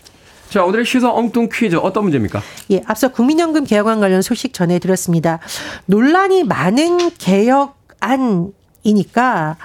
자, 0.49 0.63
오늘의 0.63 0.85
시사 0.85 1.11
엉뚱 1.11 1.49
퀴즈 1.51 1.75
어떤 1.75 2.03
문제입니까? 2.03 2.41
예, 2.71 2.81
앞서 2.85 3.09
국민연금 3.09 3.65
개혁안 3.65 3.99
관련 3.99 4.21
소식 4.21 4.53
전해드렸습니다. 4.53 5.39
논란이 5.85 6.43
많은 6.43 7.11
개혁안 7.17 8.53
이니까 8.83 9.57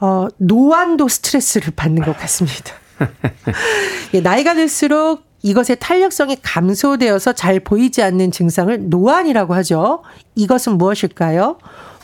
어, 0.00 0.28
노안도 0.36 1.08
스트레스를 1.08 1.72
받는 1.74 2.02
것 2.02 2.16
같습니다. 2.18 2.74
예, 4.14 4.20
나이가 4.20 4.54
들수록 4.54 5.22
이것의 5.42 5.76
탄력성이 5.78 6.36
감소되어서 6.42 7.32
잘 7.32 7.60
보이지 7.60 8.02
않는 8.02 8.32
증상을 8.32 8.88
노안이라고 8.90 9.54
하죠. 9.54 10.02
이것은 10.34 10.78
무엇일까요? 10.78 11.58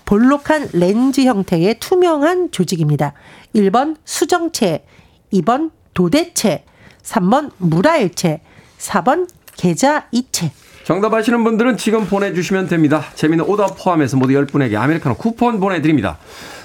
볼록한 0.05 0.71
렌즈 0.73 1.23
형태의 1.23 1.81
투명한 1.81 2.51
조직입니다. 2.53 3.15
1번 3.55 3.97
수정체, 4.05 4.85
2번 5.33 5.71
도대체, 5.95 6.65
3번 7.05 7.51
무라일체, 7.59 8.41
4번 8.79 9.29
계좌이체. 9.57 10.51
정답 10.85 11.15
아시는 11.15 11.45
분들은 11.45 11.77
지금 11.79 12.07
보내주시면 12.07 12.69
됩니다. 12.69 13.05
재미는 13.15 13.45
오답 13.45 13.77
포함해서 13.79 14.17
모두 14.17 14.35
10분에게 14.35 14.75
아메리카노 14.77 15.17
쿠폰 15.17 15.61
보내드립니다. 15.61 16.19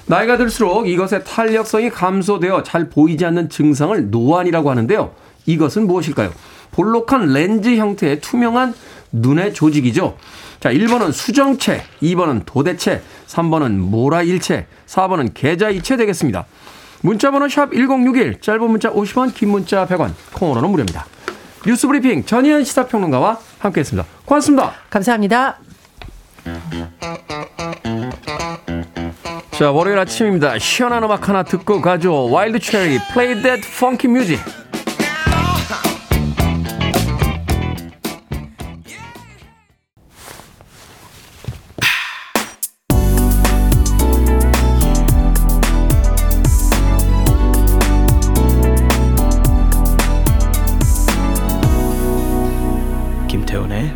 나이가 0.06 0.36
들수록 0.36 0.88
이것의 0.88 1.24
탄력성이 1.24 1.90
감소되어 1.90 2.62
잘 2.62 2.90
보이지 2.90 3.24
않는 3.24 3.48
증상을 3.48 4.10
노안이라고 4.10 4.70
하는데요. 4.70 5.14
이것은 5.46 5.86
무엇일까요? 5.86 6.32
볼록한 6.72 7.32
렌즈 7.32 7.76
형태의 7.76 8.20
투명한 8.20 8.74
눈의 9.12 9.54
조직이죠. 9.54 10.16
자, 10.60 10.70
1번은 10.70 11.12
수정체, 11.12 11.82
2번은 12.02 12.42
도대체, 12.44 13.02
3번은 13.26 13.78
물아일체, 13.78 14.66
4번은 14.86 15.30
계좌이체 15.32 15.96
되겠습니다. 15.96 16.44
문자번호 17.02 17.48
샵 17.48 17.72
1061, 17.72 18.40
짧은 18.40 18.70
문자 18.70 18.92
50원, 18.92 19.34
긴 19.34 19.50
문자 19.50 19.86
100원, 19.86 20.12
콩으로는 20.34 20.70
무료입니다. 20.70 21.06
뉴스 21.66 21.86
브리핑 21.86 22.24
전예현 22.24 22.64
시사평론가와 22.64 23.38
함께했습니다. 23.58 24.08
고맙습니다. 24.24 24.72
감사합니다. 24.90 25.58
자, 29.50 29.70
월요일 29.70 29.98
아침입니다. 29.98 30.58
시원한 30.58 31.02
음악 31.04 31.28
하나 31.28 31.42
듣고 31.42 31.82
가죠. 31.82 32.30
와일드 32.30 32.58
체리, 32.60 32.98
Play 33.12 33.42
That 33.42 33.68
Funky 33.68 34.10
Music. 34.10 34.42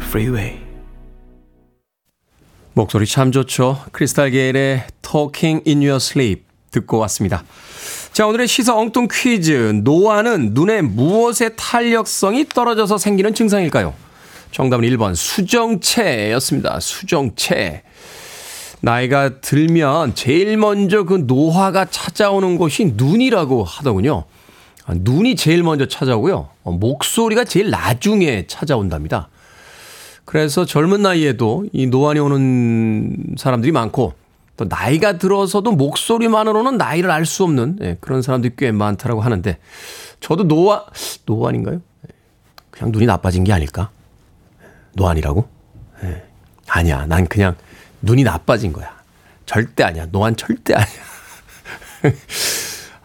Freeway. 0.02 0.58
목소리 2.72 3.06
참 3.06 3.30
좋죠. 3.32 3.78
크리스탈 3.92 4.30
게일의 4.30 4.86
Talking 5.02 5.62
in 5.66 5.78
Your 5.78 5.96
Sleep 5.96 6.42
듣고 6.70 6.98
왔습니다. 6.98 7.44
자, 8.12 8.26
오늘의 8.26 8.48
시사 8.48 8.76
엉뚱 8.76 9.08
퀴즈. 9.10 9.80
노화는 9.84 10.50
눈의 10.54 10.82
무엇의 10.82 11.52
탄력성이 11.56 12.48
떨어져서 12.48 12.98
생기는 12.98 13.34
증상일까요? 13.34 13.94
정답은 14.50 14.84
1번 14.84 15.14
수정체였습니다. 15.14 16.80
수정체. 16.80 17.82
나이가 18.80 19.40
들면 19.40 20.14
제일 20.14 20.56
먼저 20.56 21.04
그 21.04 21.24
노화가 21.26 21.86
찾아오는 21.86 22.58
곳이 22.58 22.92
눈이라고 22.96 23.64
하더군요. 23.64 24.24
아, 24.86 24.92
눈이 24.94 25.36
제일 25.36 25.62
먼저 25.62 25.86
찾아오고요. 25.86 26.50
어, 26.62 26.72
목소리가 26.72 27.44
제일 27.44 27.70
나중에 27.70 28.46
찾아온답니다. 28.46 29.28
그래서 30.24 30.64
젊은 30.64 31.02
나이에도 31.02 31.66
이 31.72 31.86
노안이 31.86 32.18
오는 32.20 33.16
사람들이 33.36 33.72
많고 33.72 34.14
또 34.56 34.64
나이가 34.66 35.18
들어서도 35.18 35.72
목소리만으로는 35.72 36.78
나이를 36.78 37.10
알 37.10 37.26
수 37.26 37.42
없는 37.44 37.78
예, 37.82 37.96
그런 38.00 38.22
사람들이 38.22 38.54
꽤 38.56 38.72
많다라고 38.72 39.20
하는데 39.20 39.58
저도 40.20 40.44
노안 40.44 40.80
노안인가요? 41.26 41.80
그냥 42.70 42.92
눈이 42.92 43.06
나빠진 43.06 43.44
게 43.44 43.52
아닐까? 43.52 43.90
노안이라고? 44.94 45.48
예. 46.04 46.22
아니야. 46.68 47.06
난 47.06 47.26
그냥 47.26 47.56
눈이 48.02 48.22
나빠진 48.24 48.72
거야. 48.72 48.94
절대 49.46 49.84
아니야. 49.84 50.06
노안 50.10 50.36
절대 50.36 50.74
아니야. 50.74 50.88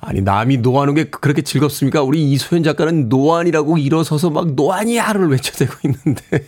아니 0.01 0.21
남이 0.21 0.57
노안한 0.57 0.95
게 0.95 1.05
그렇게 1.05 1.41
즐겁습니까? 1.41 2.01
우리 2.03 2.31
이소연 2.31 2.63
작가는 2.63 3.09
노안이라고 3.09 3.77
일어서서 3.77 4.29
막 4.29 4.53
노안이야를 4.53 5.29
외쳐대고 5.29 5.73
있는데 5.85 6.47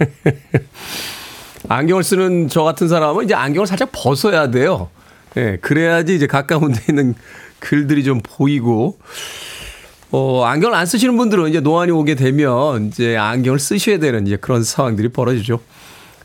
안경을 1.68 2.02
쓰는 2.02 2.48
저 2.48 2.62
같은 2.62 2.88
사람은 2.88 3.24
이제 3.24 3.34
안경을 3.34 3.66
살짝 3.66 3.90
벗어야 3.92 4.50
돼요. 4.50 4.88
예, 5.36 5.58
그래야지 5.60 6.16
이제 6.16 6.26
가까운 6.26 6.72
데 6.72 6.80
있는 6.88 7.14
글들이 7.60 8.02
좀 8.02 8.20
보이고, 8.22 8.98
어, 10.10 10.44
안경을 10.44 10.74
안 10.74 10.86
쓰시는 10.86 11.16
분들은 11.16 11.48
이제 11.48 11.60
노안이 11.60 11.92
오게 11.92 12.16
되면 12.16 12.88
이제 12.88 13.16
안경을 13.16 13.58
쓰셔야 13.58 13.98
되는 13.98 14.26
이제 14.26 14.36
그런 14.36 14.64
상황들이 14.64 15.10
벌어지죠. 15.10 15.60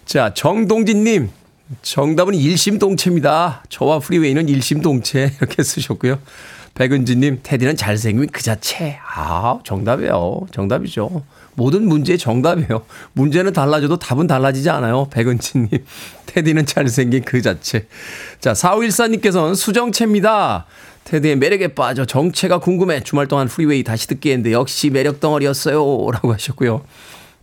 자, 0.05 0.33
정동진님. 0.33 1.29
정답은 1.81 2.35
일심동체입니다. 2.35 3.63
저와 3.69 3.99
프리웨이는 3.99 4.49
일심동체. 4.49 5.33
이렇게 5.41 5.63
쓰셨고요. 5.63 6.19
백은지님, 6.75 7.39
테디는 7.41 7.77
잘생기면 7.77 8.29
그 8.31 8.43
자체. 8.43 8.99
아, 9.15 9.59
정답이에요. 9.63 10.41
정답이죠. 10.51 11.23
모든 11.55 11.88
문제의 11.88 12.17
정답이에요. 12.17 12.83
문제는 13.13 13.53
달라져도 13.53 13.97
답은 13.97 14.27
달라지지 14.27 14.69
않아요. 14.69 15.07
백은지님. 15.09 15.69
테디는 16.27 16.65
잘생긴 16.65 17.23
그 17.23 17.41
자체. 17.41 17.88
자, 18.41 18.51
4514님께서는 18.51 19.55
수정체입니다. 19.55 20.65
테디의 21.05 21.38
매력에 21.38 21.69
빠져 21.69 22.03
정체가 22.03 22.59
궁금해. 22.59 23.01
주말 23.01 23.27
동안 23.27 23.47
프리웨이 23.47 23.83
다시 23.83 24.07
듣기 24.07 24.31
했는데 24.31 24.51
역시 24.51 24.89
매력 24.89 25.21
덩어리였어요. 25.21 25.77
라고 26.11 26.33
하셨고요. 26.33 26.83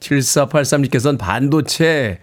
7483님께서는 0.01 1.16
반도체. 1.16 2.18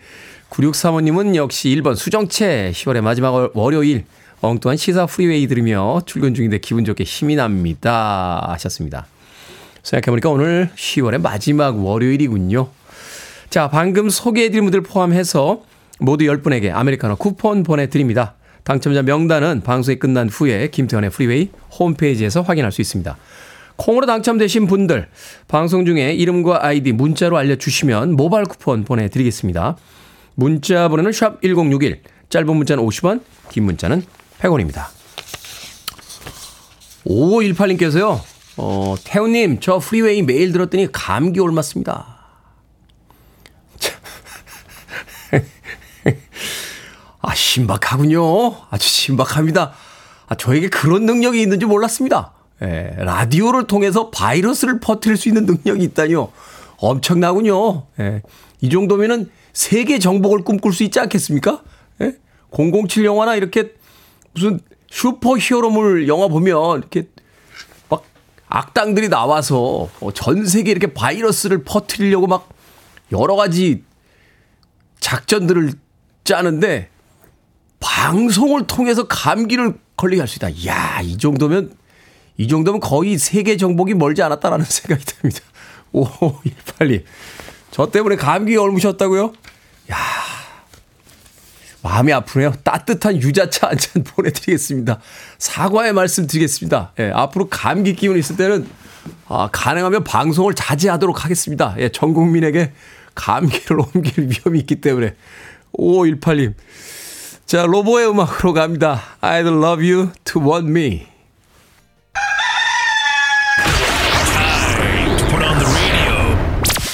9635님은 0.51 1.35
역시 1.35 1.69
1번 1.69 1.95
수정체. 1.95 2.71
10월의 2.75 3.01
마지막 3.01 3.49
월요일. 3.55 4.05
엉뚱한 4.41 4.77
시사 4.77 5.05
프리웨이 5.05 5.47
들으며 5.47 6.01
출근 6.05 6.33
중인데 6.33 6.59
기분 6.59 6.85
좋게 6.85 7.03
힘이 7.03 7.35
납니다. 7.35 8.45
하셨습니다. 8.51 9.05
생각해보니까 9.83 10.29
오늘 10.29 10.69
10월의 10.75 11.21
마지막 11.21 11.77
월요일이군요. 11.77 12.69
자, 13.49 13.69
방금 13.69 14.09
소개해드린 14.09 14.63
분들 14.63 14.81
포함해서 14.81 15.63
모두 15.99 16.25
10분에게 16.25 16.71
아메리카노 16.73 17.17
쿠폰 17.17 17.63
보내드립니다. 17.63 18.35
당첨자 18.63 19.01
명단은 19.01 19.61
방송이 19.61 19.97
끝난 19.97 20.29
후에 20.29 20.69
김태훈의 20.69 21.09
프리웨이 21.09 21.49
홈페이지에서 21.77 22.41
확인할 22.41 22.71
수 22.71 22.81
있습니다. 22.81 23.17
콩으로 23.75 24.05
당첨되신 24.05 24.67
분들 24.67 25.07
방송 25.47 25.85
중에 25.85 26.13
이름과 26.13 26.65
아이디 26.65 26.91
문자로 26.91 27.37
알려주시면 27.37 28.13
모바일 28.13 28.45
쿠폰 28.45 28.83
보내드리겠습니다. 28.83 29.77
문자 30.35 30.87
번호는 30.87 31.11
샵 31.11 31.41
1061, 31.41 32.01
짧은 32.29 32.55
문자는 32.55 32.83
50원, 32.85 33.21
긴 33.49 33.63
문자는 33.63 34.03
100원입니다. 34.39 34.87
5518님께서요. 37.05 38.21
어, 38.57 38.95
태우님, 39.03 39.59
저 39.61 39.79
프리웨이 39.79 40.21
매일 40.21 40.51
들었더니 40.51 40.91
감기 40.91 41.39
옮았습니다. 41.39 42.17
아, 47.21 47.35
신박하군요. 47.35 48.21
아주 48.69 48.87
신박합니다. 48.87 49.73
아, 50.27 50.35
저에게 50.35 50.69
그런 50.69 51.05
능력이 51.05 51.41
있는지 51.41 51.65
몰랐습니다. 51.65 52.33
예, 52.61 52.93
라디오를 52.97 53.67
통해서 53.67 54.09
바이러스를 54.09 54.79
퍼뜨릴 54.81 55.15
수 55.17 55.29
있는 55.29 55.45
능력이 55.45 55.83
있다니요. 55.85 56.31
엄청나군요. 56.77 57.85
예, 57.99 58.21
이 58.61 58.69
정도면은 58.69 59.29
세계 59.53 59.99
정복을 59.99 60.43
꿈꿀 60.43 60.73
수 60.73 60.83
있지 60.83 60.99
않겠습니까? 60.99 61.61
예? 62.01 62.15
007 62.51 63.05
영화나 63.05 63.35
이렇게 63.35 63.73
무슨 64.39 64.59
슈퍼 64.89 65.37
히어로물 65.37 66.07
영화 66.07 66.29
보면 66.29 66.79
이렇게 66.79 67.09
막 67.89 68.05
악당들이 68.47 69.09
나와서 69.09 69.89
어, 69.99 70.11
전 70.13 70.45
세계 70.45 70.71
이렇게 70.71 70.93
바이러스를 70.93 71.63
퍼뜨리려고 71.65 72.25
막 72.25 72.47
여러 73.11 73.35
가지 73.35 73.83
작전들을 75.01 75.73
짜는데 76.23 76.89
방송을 77.81 78.65
통해서 78.67 79.07
감기를 79.07 79.73
걸리게 79.97 80.21
할 80.21 80.27
수 80.27 80.37
있다. 80.37 80.49
이야, 80.49 81.01
이 81.01 81.17
정도면, 81.17 81.73
이 82.37 82.47
정도면 82.47 82.79
거의 82.79 83.17
세계 83.17 83.57
정복이 83.57 83.93
멀지 83.93 84.21
않았다라는 84.21 84.63
생각이 84.65 85.03
듭니다. 85.05 85.41
5518님. 85.93 87.03
저 87.71 87.89
때문에 87.91 88.15
감기 88.15 88.53
에 88.53 88.57
옮으셨다고요? 88.57 89.33
야 91.85 91.89
마음이 91.89 92.11
아프네요. 92.13 92.53
따뜻한 92.63 93.21
유자차 93.21 93.69
한 93.69 93.77
잔 93.77 94.03
보내드리겠습니다. 94.03 94.99
사과의 95.37 95.93
말씀 95.93 96.27
드리겠습니다. 96.27 96.91
예, 96.99 97.11
앞으로 97.13 97.47
감기 97.49 97.95
기운 97.95 98.17
있을 98.17 98.35
때는, 98.37 98.67
아, 99.27 99.49
가능하면 99.51 100.03
방송을 100.03 100.55
자제하도록 100.55 101.23
하겠습니다. 101.23 101.75
예, 101.79 101.89
전 101.89 102.13
국민에게 102.13 102.73
감기를 103.15 103.79
옮길 103.95 104.29
위험이 104.29 104.59
있기 104.59 104.81
때문에. 104.81 105.15
5518님. 105.77 106.53
자, 107.45 107.65
로보의 107.65 108.09
음악으로 108.09 108.53
갑니다. 108.53 109.01
I'd 109.21 109.47
love 109.47 109.83
you 109.89 110.11
to 110.25 110.41
want 110.41 110.69
me. 110.69 111.07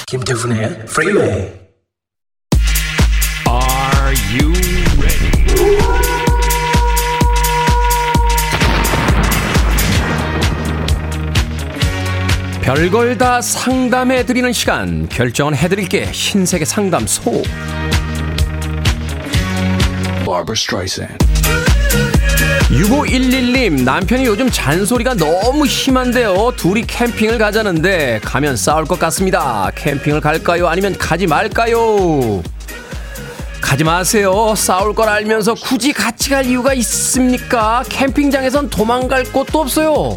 김태훈의 0.06 0.84
Freeway. 0.88 1.30
Are 1.30 1.65
별걸 12.66 13.16
다 13.16 13.40
상담해 13.40 14.26
드리는 14.26 14.52
시간. 14.52 15.08
결정은 15.08 15.54
해드릴게. 15.54 16.06
흰색의 16.06 16.66
상담소. 16.66 17.30
Barbara 20.24 20.54
Streisand. 20.56 21.16
6511님, 22.70 23.84
남편이 23.84 24.24
요즘 24.24 24.50
잔소리가 24.50 25.14
너무 25.14 25.64
심한데요. 25.64 26.54
둘이 26.56 26.84
캠핑을 26.88 27.38
가자는데, 27.38 28.18
가면 28.24 28.56
싸울 28.56 28.84
것 28.84 28.98
같습니다. 28.98 29.70
캠핑을 29.76 30.20
갈까요? 30.20 30.66
아니면 30.66 30.98
가지 30.98 31.28
말까요? 31.28 32.42
가지 33.60 33.84
마세요. 33.84 34.54
싸울 34.56 34.92
걸 34.92 35.08
알면서 35.08 35.54
굳이 35.54 35.92
같이 35.92 36.30
갈 36.30 36.44
이유가 36.44 36.74
있습니까? 36.74 37.84
캠핑장에선 37.88 38.70
도망갈 38.70 39.22
곳도 39.22 39.60
없어요. 39.60 40.16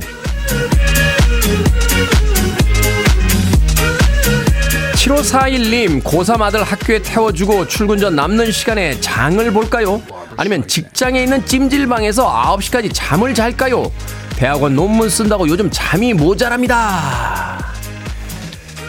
7541님, 4.99 6.03
고3 6.03 6.41
아들 6.41 6.62
학교에 6.62 7.01
태워주고 7.01 7.69
출근 7.69 7.99
전 7.99 8.17
남는 8.17 8.51
시간에 8.51 8.99
장을 8.99 9.49
볼까요? 9.51 10.01
아니면 10.35 10.67
직장에 10.67 11.23
있는 11.23 11.45
찜질방에서 11.45 12.57
9시까지 12.57 12.91
잠을 12.93 13.33
잘까요? 13.33 13.89
대학원 14.35 14.75
논문 14.75 15.09
쓴다고 15.09 15.47
요즘 15.47 15.69
잠이 15.71 16.13
모자랍니다. 16.13 17.73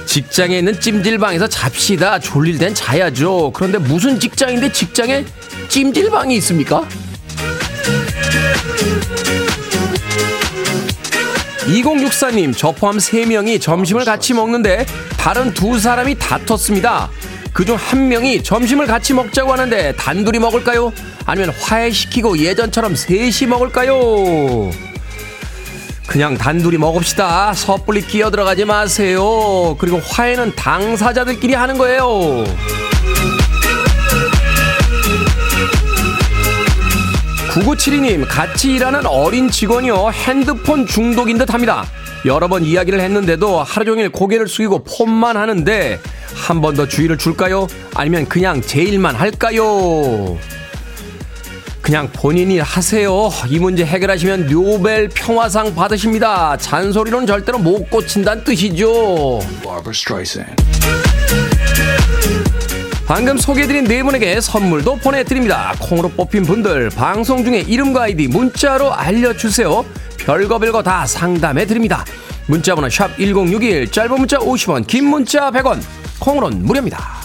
직장에 0.04 0.58
있는 0.58 0.80
찜질방에서 0.80 1.46
잡시다. 1.46 2.18
졸릴 2.18 2.58
땐 2.58 2.74
자야죠. 2.74 3.52
그런데 3.54 3.78
무슨 3.78 4.18
직장인데 4.18 4.72
직장에 4.72 5.24
찜질방이 5.68 6.34
있습니까? 6.38 6.88
2064님, 11.66 12.52
저 12.56 12.72
포함 12.72 12.96
3명이 12.96 13.60
점심을 13.60 14.04
같이 14.04 14.34
먹는데 14.34 14.84
다른 15.20 15.52
두 15.52 15.78
사람이 15.78 16.18
다퉜습니다. 16.18 17.10
그중 17.52 17.76
한 17.76 18.08
명이 18.08 18.42
점심을 18.42 18.86
같이 18.86 19.12
먹자고 19.12 19.52
하는데 19.52 19.92
단둘이 19.96 20.38
먹을까요? 20.38 20.94
아니면 21.26 21.52
화해시키고 21.60 22.38
예전처럼 22.38 22.96
셋이 22.96 23.46
먹을까요? 23.46 24.70
그냥 26.06 26.38
단둘이 26.38 26.78
먹읍시다. 26.78 27.52
섣불리 27.52 28.00
끼어 28.00 28.30
들어가지 28.30 28.64
마세요. 28.64 29.76
그리고 29.78 30.00
화해는 30.02 30.56
당사자들끼리 30.56 31.52
하는 31.52 31.76
거예요. 31.76 32.44
9972님, 37.50 38.24
같이 38.26 38.72
일하는 38.72 39.04
어린 39.04 39.50
직원이요. 39.50 40.12
핸드폰 40.12 40.86
중독인 40.86 41.36
듯 41.36 41.52
합니다. 41.52 41.84
여러 42.26 42.48
번 42.48 42.64
이야기를 42.64 43.00
했는데도 43.00 43.62
하루 43.62 43.84
종일 43.86 44.10
고개를 44.10 44.46
숙이고 44.48 44.84
폰만 44.84 45.36
하는데 45.36 45.98
한 46.34 46.60
번 46.60 46.74
더 46.74 46.86
주의를 46.86 47.16
줄까요? 47.18 47.66
아니면 47.94 48.28
그냥 48.28 48.60
제 48.60 48.82
일만 48.82 49.14
할까요? 49.16 50.38
그냥 51.80 52.08
본인이 52.12 52.58
하세요. 52.58 53.30
이 53.48 53.58
문제 53.58 53.84
해결하시면 53.84 54.48
노벨 54.48 55.08
평화상 55.08 55.74
받으십니다. 55.74 56.56
잔소리로는 56.58 57.26
절대로 57.26 57.58
못 57.58 57.88
고친다는 57.90 58.44
뜻이죠. 58.44 59.40
방금 63.06 63.38
소개해드린 63.38 63.84
네 63.84 64.02
분에게 64.04 64.40
선물도 64.40 64.96
보내드립니다. 64.96 65.74
콩으로 65.80 66.10
뽑힌 66.10 66.44
분들 66.44 66.90
방송 66.90 67.42
중에 67.44 67.60
이름과 67.60 68.02
아이디 68.02 68.28
문자로 68.28 68.92
알려주세요. 68.92 69.84
별거 70.24 70.58
별거 70.58 70.82
다 70.82 71.06
상담해 71.06 71.66
드립니다. 71.66 72.04
문자 72.46 72.74
번호 72.74 72.88
샵1061 72.88 73.92
짧은 73.92 74.18
문자 74.18 74.38
50원 74.38 74.86
긴 74.86 75.06
문자 75.06 75.50
100원 75.50 75.80
콩으로는 76.18 76.64
무료입니다. 76.64 77.20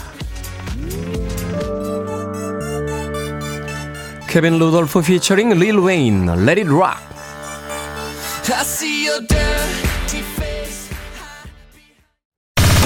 케빈 4.28 4.60
루돌프 4.60 5.02
피처링 5.02 5.52
릴 5.52 5.78
웨인 5.78 6.28
Let 6.28 6.60
It 6.60 6.70
Rock 6.70 7.00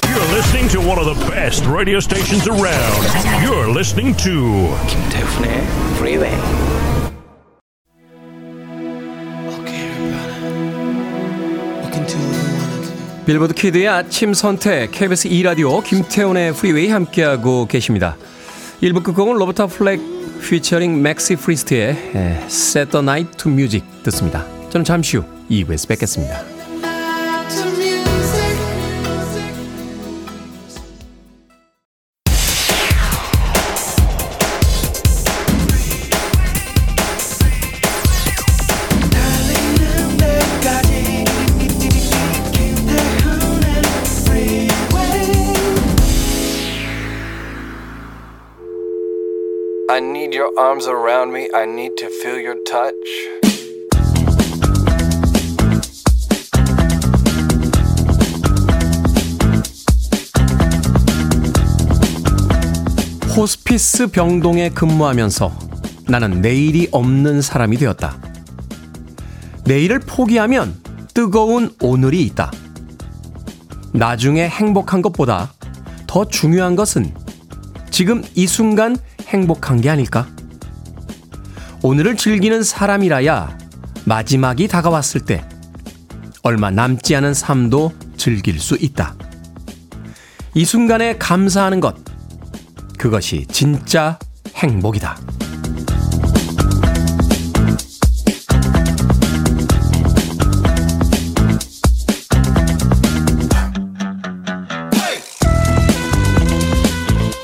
You're 0.08 0.36
listening 0.36 0.69
to 0.69 0.80
one 0.80 1.00
of 1.00 1.06
the 1.06 1.15
best 1.30 1.65
radio 1.65 2.00
stations 2.00 2.48
around. 2.48 3.04
You're 3.43 3.67
listening 3.67 4.15
to 4.17 4.76
김태훈의 4.88 5.65
Freeway. 5.98 6.98
빌보드 13.29 13.53
키드의 13.53 13.87
아침 13.87 14.33
선택 14.33 14.89
KBS 14.89 15.27
2 15.27 15.43
라디오 15.43 15.81
김태훈의 15.81 16.51
프리웨이 16.51 16.89
함께하고 16.89 17.67
계십니다. 17.67 18.17
1부 18.81 19.03
끝곡은 19.03 19.35
로버타 19.35 19.67
플렉 19.67 20.01
피처링 20.41 20.99
맥시 21.03 21.35
프리스트의 21.35 21.89
에, 22.15 22.41
Set 22.47 22.89
the 22.89 23.03
Night 23.03 23.37
to 23.37 23.51
Music 23.51 23.85
듣습니다. 24.01 24.43
저는 24.71 24.83
잠시 24.83 25.17
후 25.17 25.25
2부에서 25.47 25.87
뵙겠습니다. 25.89 26.59
Your 50.39 50.58
arms 50.58 50.88
around 50.88 51.34
me. 51.34 51.49
I 51.54 51.65
need 51.65 51.95
to 51.97 52.08
feel 52.08 52.39
your 52.39 52.63
touch. 52.63 52.95
호스피스 63.36 64.08
병동에 64.08 64.69
근무하면서 64.69 65.52
나는 66.08 66.41
내일이 66.41 66.88
없는 66.91 67.41
사람이 67.41 67.78
되었다. 67.78 68.17
내일을 69.65 69.99
포기하면 69.99 70.82
뜨거운 71.13 71.75
오늘이 71.82 72.21
있다. 72.23 72.49
나중에 73.93 74.47
행복한 74.47 75.02
것보다 75.02 75.54
더 76.08 76.25
중요한 76.25 76.78
것은 76.78 77.13
지금 77.91 78.23
이 78.36 78.47
순간 78.47 78.97
행복한 79.28 79.82
게 79.82 79.89
아닐까? 79.89 80.28
오늘을 81.82 82.17
즐기는 82.17 82.62
사람이라야 82.63 83.58
마지막이 84.06 84.67
다가왔을 84.67 85.21
때 85.21 85.43
얼마 86.43 86.71
남지 86.71 87.15
않은 87.15 87.34
삶도 87.34 87.93
즐길 88.17 88.60
수 88.60 88.75
있다. 88.80 89.15
이 90.56 90.65
순간에 90.65 91.17
감사하는 91.17 91.80
것. 91.80 91.95
그것이 92.97 93.45
진짜 93.49 94.17
행복이다. 94.56 95.38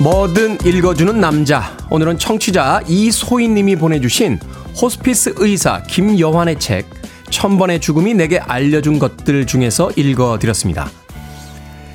뭐든 0.05 0.59
읽어주는 0.63 1.19
남자. 1.19 1.75
오늘은 1.89 2.19
청취자 2.19 2.83
이소희님이 2.87 3.75
보내주신 3.75 4.37
호스피스 4.79 5.33
의사 5.37 5.81
김여환의 5.81 6.59
책 6.59 6.85
천번의 7.31 7.81
죽음이 7.81 8.13
내게 8.13 8.37
알려준 8.37 8.99
것들 8.99 9.47
중에서 9.47 9.89
읽어드렸습니다. 9.95 10.91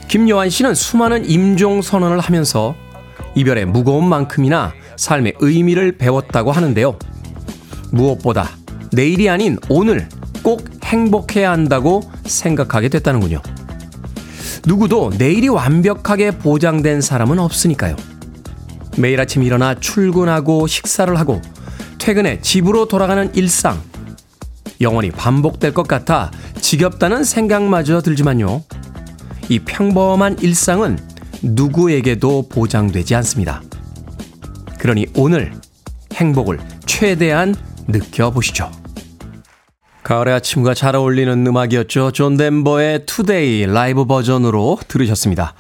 김여환 0.09 0.51
씨는 0.51 0.75
수많은 0.75 1.31
임종 1.31 1.83
선언을 1.83 2.19
하면서 2.19 2.75
이별의 3.37 3.67
무거운 3.67 4.09
만큼이나 4.09 4.73
삶의 4.97 5.35
의미를 5.39 5.93
배웠다고 5.93 6.51
하는데요. 6.51 6.99
무엇보다 7.93 8.51
내일이 8.91 9.31
아닌 9.31 9.57
오늘 9.69 10.09
꼭 10.43 10.69
행복해야 10.83 11.53
한다고 11.53 12.03
생각하게 12.25 12.89
됐다는군요. 12.89 13.41
누구도 14.67 15.11
내일이 15.17 15.49
완벽하게 15.49 16.33
보장된 16.33 17.01
사람은 17.01 17.39
없으니까요. 17.39 17.97
매일 18.99 19.21
아침 19.21 19.43
일어나 19.43 19.75
출근하고 19.75 20.67
식사를 20.67 21.15
하고 21.19 21.41
퇴근해 21.99 22.41
집으로 22.41 22.87
돌아가는 22.89 23.35
일상. 23.35 23.81
영원히 24.81 25.11
반복될 25.11 25.75
것 25.75 25.87
같아 25.87 26.31
지겹다는 26.61 27.25
생각마저 27.25 28.01
들지만요. 28.01 28.63
이 29.49 29.59
평범한 29.59 30.39
일상은 30.41 30.99
누구에게도 31.43 32.49
보장되지 32.49 33.15
않습니다. 33.17 33.63
그러니 34.79 35.07
오늘 35.17 35.53
행복을 36.15 36.59
최대한 36.87 37.55
느껴보시죠. 37.89 38.71
가을의 40.03 40.35
아침과 40.35 40.75
잘 40.75 40.97
어울리는 40.97 41.47
음악이었죠. 41.47 42.13
존 42.13 42.37
덴버의 42.37 43.07
Today 43.07 43.67
라이브 43.67 44.07
버전으로 44.07 44.79
들으셨습니다. 44.89 45.55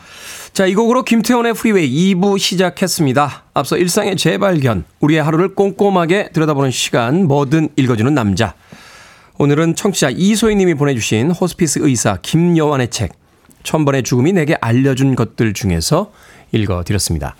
자, 0.52 0.66
이 0.66 0.74
곡으로 0.74 1.04
김태훈의 1.04 1.54
프리웨이 1.54 2.14
2부 2.14 2.38
시작했습니다. 2.38 3.44
앞서 3.54 3.76
일상의 3.76 4.16
재발견, 4.16 4.84
우리의 5.00 5.22
하루를 5.22 5.54
꼼꼼하게 5.54 6.30
들여다보는 6.32 6.70
시간, 6.70 7.26
뭐든 7.26 7.68
읽어주는 7.76 8.12
남자. 8.14 8.54
오늘은 9.38 9.74
청취자 9.74 10.10
이소희 10.10 10.56
님이 10.56 10.74
보내주신 10.74 11.30
호스피스 11.30 11.80
의사 11.82 12.18
김여환의 12.20 12.88
책, 12.88 13.12
천번의 13.62 14.02
죽음이 14.02 14.32
내게 14.32 14.56
알려준 14.60 15.16
것들 15.16 15.52
중에서 15.52 16.12
읽어드렸습니다. 16.52 17.36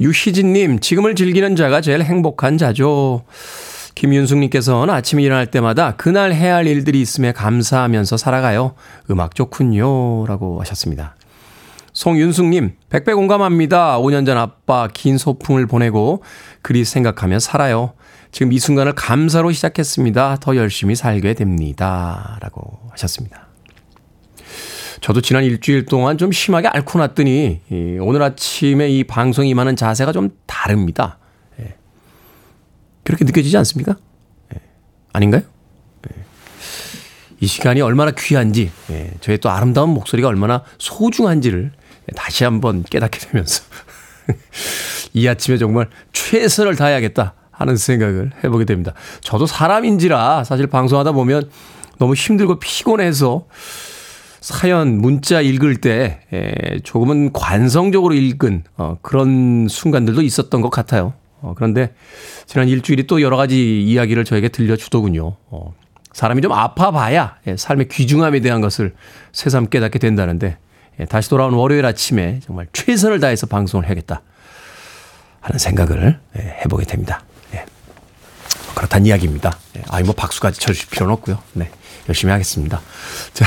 유희진님, 0.00 0.80
지금을 0.80 1.14
즐기는 1.14 1.56
자가 1.56 1.82
제일 1.82 2.02
행복한 2.02 2.56
자죠. 2.56 3.24
김윤숙님께서는 4.00 4.94
아침에 4.94 5.22
일어날 5.22 5.46
때마다 5.46 5.94
그날 5.96 6.32
해야 6.32 6.54
할 6.54 6.66
일들이 6.66 7.02
있음에 7.02 7.32
감사하면서 7.32 8.16
살아가요. 8.16 8.72
음악 9.10 9.34
좋군요. 9.34 10.24
라고 10.24 10.58
하셨습니다. 10.60 11.16
송윤숙님, 11.92 12.76
백배 12.88 13.12
공감합니다. 13.12 13.98
5년 13.98 14.24
전 14.24 14.38
아빠 14.38 14.88
긴 14.90 15.18
소풍을 15.18 15.66
보내고 15.66 16.22
그리 16.62 16.86
생각하며 16.86 17.40
살아요. 17.40 17.92
지금 18.32 18.52
이 18.54 18.58
순간을 18.58 18.94
감사로 18.94 19.52
시작했습니다. 19.52 20.38
더 20.40 20.56
열심히 20.56 20.94
살게 20.94 21.34
됩니다. 21.34 22.38
라고 22.40 22.78
하셨습니다. 22.92 23.48
저도 25.02 25.20
지난 25.20 25.44
일주일 25.44 25.84
동안 25.84 26.16
좀 26.16 26.32
심하게 26.32 26.68
앓고 26.68 26.98
났더니 27.00 27.60
오늘 28.00 28.22
아침에 28.22 28.88
이 28.88 29.04
방송이 29.04 29.50
임하는 29.50 29.76
자세가 29.76 30.12
좀 30.12 30.30
다릅니다. 30.46 31.18
예. 33.00 33.04
그렇게 33.04 33.24
느껴지지 33.24 33.56
않습니까? 33.58 33.96
예. 34.54 34.60
아닌가요? 35.12 35.42
예. 36.10 36.22
이 37.40 37.46
시간이 37.46 37.80
얼마나 37.80 38.10
귀한지, 38.12 38.70
저의 39.20 39.38
또 39.38 39.50
아름다운 39.50 39.90
목소리가 39.90 40.28
얼마나 40.28 40.62
소중한지를 40.78 41.72
다시 42.14 42.44
한번 42.44 42.82
깨닫게 42.82 43.18
되면서 43.18 43.62
이 45.14 45.26
아침에 45.26 45.58
정말 45.58 45.88
최선을 46.12 46.76
다해야겠다 46.76 47.34
하는 47.50 47.76
생각을 47.76 48.32
해보게 48.42 48.64
됩니다. 48.64 48.94
저도 49.20 49.46
사람인지라 49.46 50.44
사실 50.44 50.66
방송하다 50.66 51.12
보면 51.12 51.50
너무 51.98 52.14
힘들고 52.14 52.58
피곤해서 52.58 53.46
사연, 54.40 54.98
문자 54.98 55.42
읽을 55.42 55.76
때 55.82 56.20
조금은 56.82 57.32
관성적으로 57.32 58.14
읽은 58.14 58.64
어, 58.78 58.96
그런 59.02 59.68
순간들도 59.68 60.22
있었던 60.22 60.62
것 60.62 60.70
같아요. 60.70 61.12
어, 61.40 61.54
그런데 61.56 61.94
지난 62.46 62.68
일주일이 62.68 63.06
또 63.06 63.22
여러 63.22 63.36
가지 63.36 63.82
이야기를 63.82 64.24
저에게 64.24 64.48
들려주더군요. 64.48 65.36
어, 65.50 65.74
사람이 66.12 66.42
좀 66.42 66.52
아파봐야 66.52 67.36
예, 67.46 67.56
삶의 67.56 67.88
귀중함에 67.88 68.40
대한 68.40 68.60
것을 68.60 68.94
새삼 69.32 69.68
깨닫게 69.68 69.98
된다는데 69.98 70.58
예, 70.98 71.04
다시 71.04 71.30
돌아온 71.30 71.54
월요일 71.54 71.86
아침에 71.86 72.40
정말 72.44 72.66
최선을 72.72 73.20
다해서 73.20 73.46
방송을 73.46 73.86
해야겠다 73.86 74.22
하는 75.40 75.58
생각을 75.58 76.18
예, 76.38 76.42
해보게 76.64 76.84
됩니다. 76.84 77.22
예. 77.54 77.64
그렇단 78.74 79.06
이야기입니다. 79.06 79.56
아이 79.88 80.02
뭐 80.02 80.14
박수까지 80.14 80.60
쳐주실 80.60 80.90
필요는 80.90 81.12
없고요. 81.14 81.38
네, 81.54 81.70
열심히 82.08 82.32
하겠습니다. 82.32 82.80
자. 83.32 83.46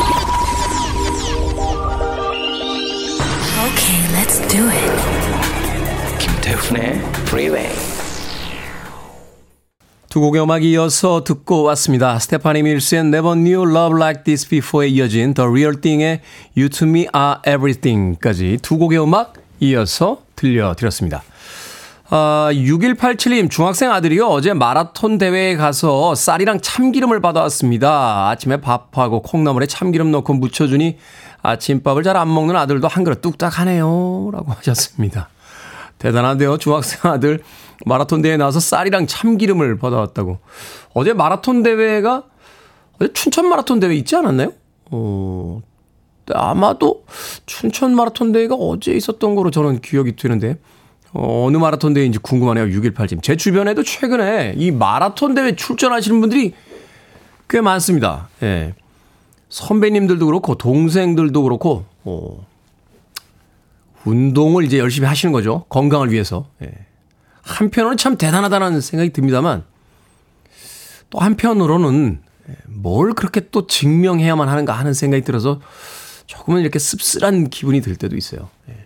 Okay, 3.91 4.07
let's 4.13 4.39
do 4.47 4.69
it. 4.69 4.91
김태훈의 6.17 6.93
Freeway. 7.27 7.75
두 10.07 10.21
곡의 10.21 10.41
음악 10.43 10.63
이어서 10.63 11.25
듣고 11.25 11.63
왔습니다. 11.63 12.17
스테파니 12.17 12.63
밀스의 12.63 13.01
Never 13.01 13.33
Knew 13.33 13.69
Love 13.69 13.97
Like 14.01 14.23
This 14.23 14.47
Before에 14.47 14.87
이어진 14.91 15.33
The 15.33 15.45
Real 15.45 15.81
Thing의 15.81 16.21
You 16.55 16.69
To 16.69 16.87
Me 16.87 17.07
Are 17.13 17.39
Everything까지 17.45 18.59
두 18.61 18.77
곡의 18.77 19.03
음악 19.03 19.33
이어서 19.59 20.21
들려드렸습니다. 20.37 21.23
아, 22.13 22.49
6187님, 22.51 23.49
중학생 23.49 23.91
아들이요. 23.91 24.27
어제 24.27 24.53
마라톤 24.53 25.17
대회에 25.17 25.57
가서 25.57 26.15
쌀이랑 26.15 26.61
참기름을 26.61 27.21
받아왔습니다. 27.21 28.29
아침에 28.29 28.57
밥하고 28.57 29.21
콩나물에 29.21 29.65
참기름 29.65 30.11
넣고 30.11 30.33
무쳐주니 30.33 30.97
아침밥을 31.41 32.03
잘 32.03 32.17
안 32.17 32.33
먹는 32.33 32.55
아들도 32.55 32.87
한 32.87 33.03
그릇 33.03 33.21
뚝딱 33.21 33.59
하네요. 33.59 34.29
라고 34.31 34.51
하셨습니다. 34.51 35.29
대단한데요. 35.97 36.57
중학생 36.57 37.11
아들 37.11 37.41
마라톤 37.85 38.21
대회에 38.21 38.37
나와서 38.37 38.59
쌀이랑 38.59 39.07
참기름을 39.07 39.77
받아왔다고. 39.79 40.39
어제 40.93 41.13
마라톤 41.13 41.63
대회가 41.63 42.23
어제 42.99 43.13
춘천 43.13 43.47
마라톤 43.47 43.79
대회 43.79 43.95
있지 43.95 44.15
않았나요? 44.15 44.51
어, 44.91 45.61
아마도 46.33 47.05
춘천 47.45 47.95
마라톤 47.95 48.31
대회가 48.31 48.55
어제 48.55 48.93
있었던 48.93 49.35
거로 49.35 49.51
저는 49.51 49.81
기억이 49.81 50.15
되는데 50.15 50.57
어, 51.13 51.45
어느 51.45 51.57
마라톤 51.57 51.93
대회인지 51.93 52.19
궁금하네요. 52.19 52.65
618님. 52.65 53.21
제 53.23 53.35
주변에도 53.35 53.83
최근에 53.83 54.53
이 54.57 54.71
마라톤 54.71 55.33
대회 55.33 55.55
출전하시는 55.55 56.19
분들이 56.21 56.53
꽤 57.49 57.61
많습니다. 57.61 58.29
예. 58.43 58.73
선배님들도 59.51 60.25
그렇고 60.25 60.55
동생들도 60.55 61.43
그렇고 61.43 61.85
어, 62.05 62.47
운동을 64.05 64.63
이제 64.63 64.79
열심히 64.79 65.07
하시는 65.07 65.31
거죠. 65.31 65.65
건강을 65.69 66.11
위해서. 66.11 66.47
예. 66.63 66.71
한편으로는 67.43 67.97
참 67.97 68.17
대단하다는 68.17 68.81
생각이 68.81 69.11
듭니다만 69.11 69.63
또 71.09 71.19
한편으로는 71.19 72.21
뭘 72.67 73.13
그렇게 73.13 73.49
또 73.51 73.67
증명해야만 73.67 74.47
하는가 74.47 74.73
하는 74.73 74.93
생각이 74.93 75.23
들어서 75.23 75.59
조금은 76.27 76.61
이렇게 76.61 76.79
씁쓸한 76.79 77.49
기분이 77.49 77.81
들 77.81 77.97
때도 77.97 78.15
있어요. 78.15 78.49
예. 78.69 78.85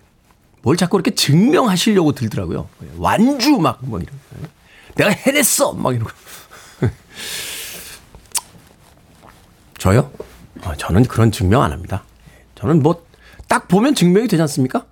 뭘 0.64 0.78
자꾸 0.78 0.98
이렇게 0.98 1.14
증명하시려고 1.14 2.14
들더라고요. 2.14 2.68
예. 2.84 2.88
완주 2.98 3.60
막, 3.60 3.80
막 3.88 4.02
이런. 4.02 4.16
예. 4.42 4.48
내가 4.96 5.12
해냈어! 5.12 5.74
막 5.74 5.94
이러고. 5.94 6.10
저요? 9.78 10.10
어, 10.66 10.76
저는 10.76 11.04
그런 11.04 11.32
증명 11.32 11.62
안 11.64 11.72
합니다. 11.72 12.04
저는 12.56 12.82
뭐 12.82 13.06
딱 13.48 13.68
보면 13.68 13.96
증명이 13.96 14.28
되지 14.28 14.42
않습니까? 14.42 14.86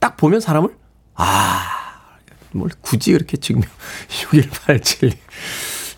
딱 0.00 0.16
보면 0.16 0.40
사람을 0.40 0.70
아, 1.14 1.60
뭘 2.52 2.70
굳이 2.80 3.12
그렇게 3.12 3.36
증명 3.36 3.68
6187. 4.34 5.12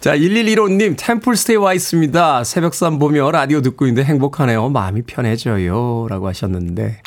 자, 0.01 0.17
1115님, 0.17 0.97
템플스테이 0.99 1.57
와 1.57 1.73
있습니다. 1.73 2.45
새벽삼 2.45 2.99
보며 2.99 3.31
라디오 3.31 3.63
듣고 3.63 3.87
있는데 3.87 4.07
행복하네요. 4.07 4.69
마음이 4.69 5.03
편해져요. 5.03 6.07
라고 6.11 6.29
하셨는데, 6.29 7.01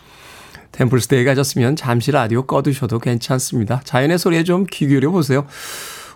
템플스테이 0.71 1.23
가셨으면 1.23 1.75
잠시 1.75 2.11
라디오 2.11 2.43
꺼두셔도 2.47 2.97
괜찮습니다. 2.97 3.81
자연의 3.83 4.17
소리에 4.17 4.43
좀 4.43 4.65
귀 4.65 4.87
기울여 4.87 5.11
보세요. 5.11 5.45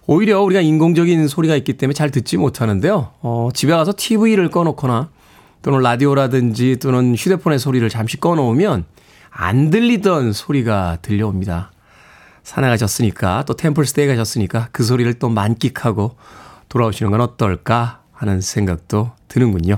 오히려 0.08 0.42
우리가 0.42 0.62
인공적인 0.62 1.28
소리가 1.28 1.56
있기 1.58 1.74
때문에 1.74 1.94
잘 1.94 2.10
듣지 2.10 2.38
못하는데요. 2.38 3.12
어, 3.22 3.50
집에 3.54 3.72
가서 3.74 3.94
TV를 3.96 4.50
꺼놓거나 4.50 5.10
또는 5.62 5.80
라디오라든지 5.82 6.78
또는 6.78 7.16
휴대폰의 7.16 7.60
소리를 7.60 7.88
잠시 7.90 8.20
꺼놓으면 8.20 8.86
안 9.30 9.70
들리던 9.70 10.34
소리가 10.34 10.98
들려옵니다. 11.02 11.72
산에 12.44 12.68
가셨으니까 12.68 13.44
또 13.46 13.56
템플스테이 13.56 14.08
가셨으니까 14.08 14.70
그 14.72 14.84
소리를 14.84 15.14
또 15.16 15.30
만끽하고 15.30 16.16
돌아오시는 16.70 17.12
건 17.12 17.22
어떨까 17.22 18.02
하는 18.12 18.42
생각도 18.42 19.12
드는군요. 19.28 19.78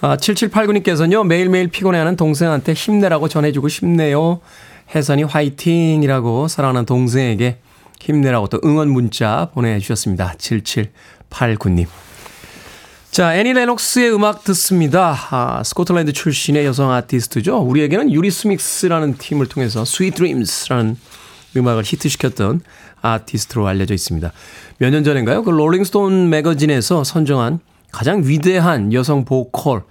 아, 0.00 0.16
7789님께서는요, 0.16 1.26
매일매일 1.26 1.68
피곤해하는 1.68 2.16
동생한테 2.16 2.74
힘내라고 2.74 3.28
전해주고 3.28 3.68
싶네요. 3.68 4.40
혜선이 4.94 5.22
화이팅이라고 5.22 6.48
사랑하는 6.48 6.84
동생에게 6.84 7.58
힘내라고 8.00 8.48
또 8.48 8.60
응원 8.64 8.90
문자 8.90 9.50
보내주셨습니다. 9.54 10.34
7789님. 10.36 11.86
자, 13.14 13.36
애니 13.36 13.52
레녹스의 13.52 14.12
음악 14.12 14.42
듣습니다. 14.42 15.16
아, 15.30 15.62
스코틀랜드 15.62 16.12
출신의 16.12 16.66
여성 16.66 16.90
아티스트죠. 16.90 17.58
우리에게는 17.58 18.10
유리스믹스라는 18.12 19.18
팀을 19.18 19.46
통해서 19.46 19.82
Sweet 19.82 20.16
Dreams라는 20.16 20.96
음악을 21.56 21.84
히트시켰던 21.86 22.62
아티스트로 23.02 23.68
알려져 23.68 23.94
있습니다. 23.94 24.32
몇 24.78 24.90
년 24.90 25.04
전인가요? 25.04 25.44
그 25.44 25.50
롤링스톤 25.50 26.28
매거진에서 26.28 27.04
선정한 27.04 27.60
가장 27.92 28.26
위대한 28.26 28.92
여성 28.92 29.24
보컬 29.24 29.84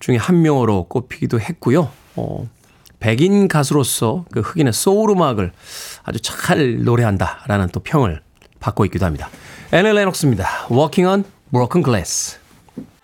중에 0.00 0.16
한 0.16 0.40
명으로 0.40 0.84
꼽히기도 0.84 1.40
했고요. 1.40 1.90
어, 2.16 2.48
백인 3.00 3.48
가수로서 3.48 4.24
그 4.32 4.40
흑인의 4.40 4.72
소울 4.72 5.10
음악을 5.10 5.52
아주 6.04 6.20
잘 6.22 6.82
노래한다라는 6.84 7.68
또 7.68 7.80
평을 7.80 8.22
받고 8.60 8.86
있기도 8.86 9.04
합니다. 9.04 9.28
애넬 9.74 9.94
레녹스입니다. 9.94 10.68
Walking 10.70 11.06
on 11.06 11.24
Broken 11.50 11.84
Glass. 11.84 12.40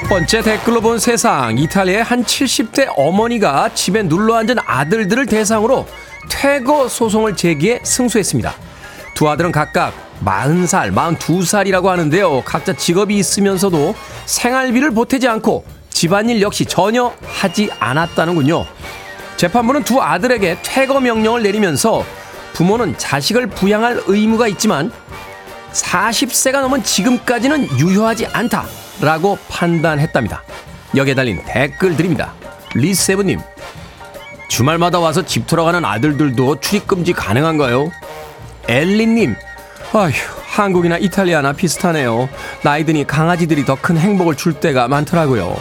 번째 0.00 0.42
댓글로 0.42 0.80
본 0.80 0.98
세상 0.98 1.56
이탈리아의 1.58 2.02
한 2.02 2.24
70대 2.24 2.92
어머니가 2.96 3.74
집에 3.74 4.02
눌러앉은 4.02 4.56
아들들을 4.64 5.26
대상으로 5.26 5.86
퇴거 6.28 6.88
소송을 6.88 7.36
제기해 7.36 7.80
승소했습니다. 7.82 8.54
두 9.14 9.28
아들은 9.28 9.52
각각 9.52 9.92
40살, 10.24 10.94
42살이라고 10.94 11.86
하는데요. 11.86 12.42
각자 12.44 12.72
직업이 12.72 13.16
있으면서도 13.18 13.94
생활비를 14.26 14.90
보태지 14.92 15.28
않고 15.28 15.64
집안일 15.90 16.40
역시 16.40 16.64
전혀 16.64 17.14
하지 17.22 17.70
않았다는군요. 17.78 18.66
재판부는 19.36 19.84
두 19.84 20.00
아들에게 20.00 20.58
퇴거 20.62 21.00
명령을 21.00 21.42
내리면서 21.42 22.04
부모는 22.54 22.96
자식을 22.98 23.48
부양할 23.48 24.02
의무가 24.06 24.48
있지만 24.48 24.90
40세가 25.72 26.60
넘은 26.62 26.82
지금까지는 26.82 27.78
유효하지 27.78 28.26
않다 28.26 28.66
라고 29.00 29.38
판단했답니다. 29.48 30.42
여기에 30.96 31.14
달린 31.14 31.40
댓글 31.46 31.96
드립니다. 31.96 32.32
리세브님, 32.74 33.40
주말마다 34.48 34.98
와서 35.00 35.24
집 35.24 35.46
돌아가는 35.46 35.84
아들들도 35.84 36.60
출입금지 36.60 37.12
가능한가요? 37.12 37.90
엘리님, 38.68 39.34
아휴, 39.92 40.12
한국이나 40.46 40.96
이탈리아나 40.98 41.52
비슷하네요. 41.52 42.28
나이 42.62 42.84
드니 42.84 43.06
강아지들이 43.06 43.64
더 43.64 43.74
큰 43.76 43.98
행복을 43.98 44.36
줄 44.36 44.54
때가 44.54 44.88
많더라고요. 44.88 45.56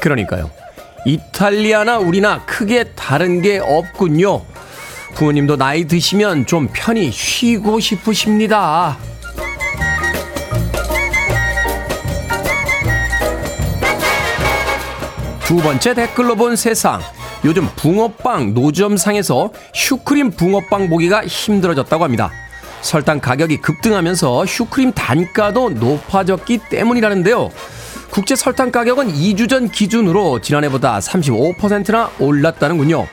그러니까요. 0.00 0.50
이탈리아나 1.06 1.98
우리나 1.98 2.44
크게 2.46 2.84
다른 2.94 3.42
게 3.42 3.58
없군요. 3.58 4.42
부모님도 5.14 5.56
나이 5.56 5.84
드시면 5.86 6.46
좀 6.46 6.68
편히 6.72 7.10
쉬고 7.12 7.78
싶으십니다. 7.78 8.96
두 15.46 15.58
번째 15.58 15.92
댓글로 15.92 16.36
본 16.36 16.56
세상. 16.56 17.02
요즘 17.44 17.68
붕어빵 17.76 18.54
노점상에서 18.54 19.52
슈크림 19.74 20.30
붕어빵 20.30 20.88
보기가 20.88 21.26
힘들어졌다고 21.26 22.02
합니다. 22.02 22.30
설탕 22.80 23.20
가격이 23.20 23.58
급등하면서 23.58 24.46
슈크림 24.46 24.92
단가도 24.92 25.70
높아졌기 25.70 26.60
때문이라는데요. 26.70 27.50
국제 28.10 28.34
설탕 28.36 28.72
가격은 28.72 29.12
2주 29.12 29.50
전 29.50 29.68
기준으로 29.68 30.40
지난해보다 30.40 30.98
35%나 31.00 32.10
올랐다는군요. 32.18 33.06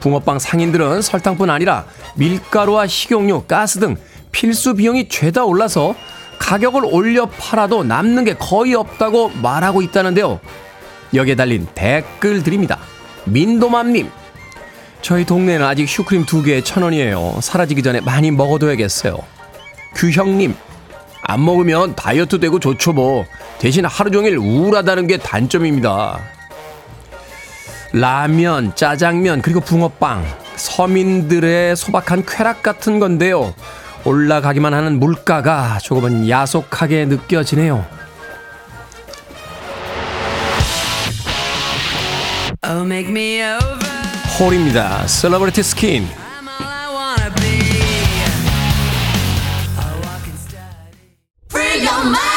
붕어빵 0.00 0.40
상인들은 0.40 1.02
설탕뿐 1.02 1.50
아니라 1.50 1.84
밀가루와 2.16 2.88
식용유, 2.88 3.44
가스 3.46 3.78
등 3.78 3.96
필수 4.32 4.74
비용이 4.74 5.08
죄다 5.08 5.44
올라서 5.44 5.94
가격을 6.40 6.84
올려 6.84 7.26
팔아도 7.26 7.84
남는 7.84 8.24
게 8.24 8.34
거의 8.34 8.74
없다고 8.74 9.30
말하고 9.40 9.82
있다는데요. 9.82 10.40
여기에 11.14 11.34
달린 11.34 11.66
댓글 11.74 12.42
드립니다. 12.42 12.78
민도맘님, 13.24 14.10
저희 15.02 15.24
동네는 15.24 15.64
아직 15.64 15.88
슈크림 15.88 16.24
두 16.24 16.42
개에 16.42 16.62
천 16.62 16.82
원이에요. 16.82 17.38
사라지기 17.40 17.82
전에 17.82 18.00
많이 18.00 18.30
먹어둬야겠어요. 18.30 19.18
규형님, 19.94 20.54
안 21.22 21.44
먹으면 21.44 21.94
다이어트 21.96 22.40
되고 22.40 22.58
좋죠 22.58 22.92
뭐. 22.92 23.24
대신 23.58 23.84
하루 23.84 24.10
종일 24.10 24.36
우울하다는 24.38 25.06
게 25.06 25.16
단점입니다. 25.16 26.20
라면, 27.92 28.74
짜장면, 28.74 29.42
그리고 29.42 29.60
붕어빵. 29.60 30.24
서민들의 30.56 31.74
소박한 31.76 32.24
쾌락 32.26 32.62
같은 32.62 32.98
건데요. 33.00 33.54
올라가기만 34.04 34.72
하는 34.72 34.98
물가가 34.98 35.78
조금은 35.78 36.28
야속하게 36.28 37.06
느껴지네요. 37.06 37.84
홀입니다. 44.39 45.07
셀러브리티 45.07 45.63
스킨. 45.63 46.07
I'm 46.07 46.47
all 46.47 46.67
I 46.67 46.93
wanna 46.93 47.33
be. 47.35 47.59
Free 51.49 51.83
your 51.83 52.03
mind. 52.03 52.28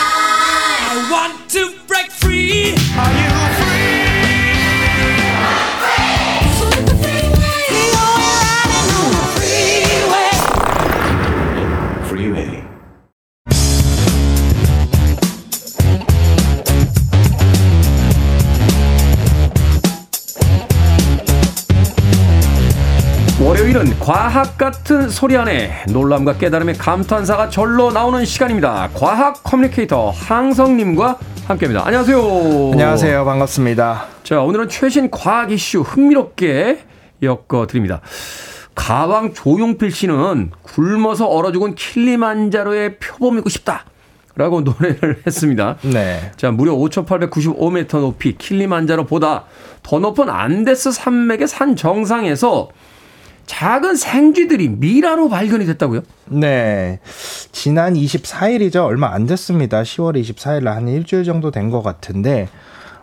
과학 24.03 24.57
같은 24.57 25.09
소리 25.09 25.37
안에 25.37 25.85
놀람과 25.87 26.33
깨달음의 26.33 26.75
감탄사가 26.75 27.47
절로 27.49 27.89
나오는 27.89 28.25
시간입니다. 28.25 28.89
과학 28.93 29.41
커뮤니케이터 29.43 30.09
항성님과 30.09 31.19
함께합니다. 31.47 31.87
안녕하세요. 31.87 32.19
안녕하세요. 32.73 33.23
반갑습니다. 33.23 34.07
자, 34.23 34.41
오늘은 34.41 34.67
최신 34.67 35.09
과학 35.09 35.53
이슈 35.53 35.79
흥미롭게 35.79 36.79
엮어 37.21 37.65
드립니다. 37.65 38.01
가왕 38.75 39.33
조용필 39.33 39.89
씨는 39.91 40.51
굶어서 40.63 41.27
얼어 41.27 41.53
죽은 41.53 41.75
킬리만자로의 41.75 42.97
표범이고 42.97 43.47
싶다. 43.47 43.85
라고 44.35 44.59
노래를 44.67 45.21
했습니다. 45.25 45.77
네. 45.83 46.29
자, 46.35 46.51
무려 46.51 46.73
5,895m 46.73 48.01
높이 48.01 48.37
킬리만자로보다 48.37 49.45
더 49.81 49.99
높은 49.99 50.29
안데스 50.29 50.91
산맥의 50.91 51.47
산 51.47 51.77
정상에서 51.77 52.67
작은 53.45 53.95
생쥐들이 53.95 54.69
미라로 54.69 55.29
발견이 55.29 55.65
됐다고요? 55.65 56.01
네. 56.27 56.99
지난 57.51 57.93
24일이죠. 57.95 58.86
얼마 58.86 59.13
안 59.13 59.25
됐습니다. 59.27 59.84
10월 59.84 60.19
24일 60.21 60.65
한 60.65 60.88
일주일 60.88 61.23
정도 61.23 61.51
된 61.51 61.69
것 61.69 61.82
같은데 61.82 62.47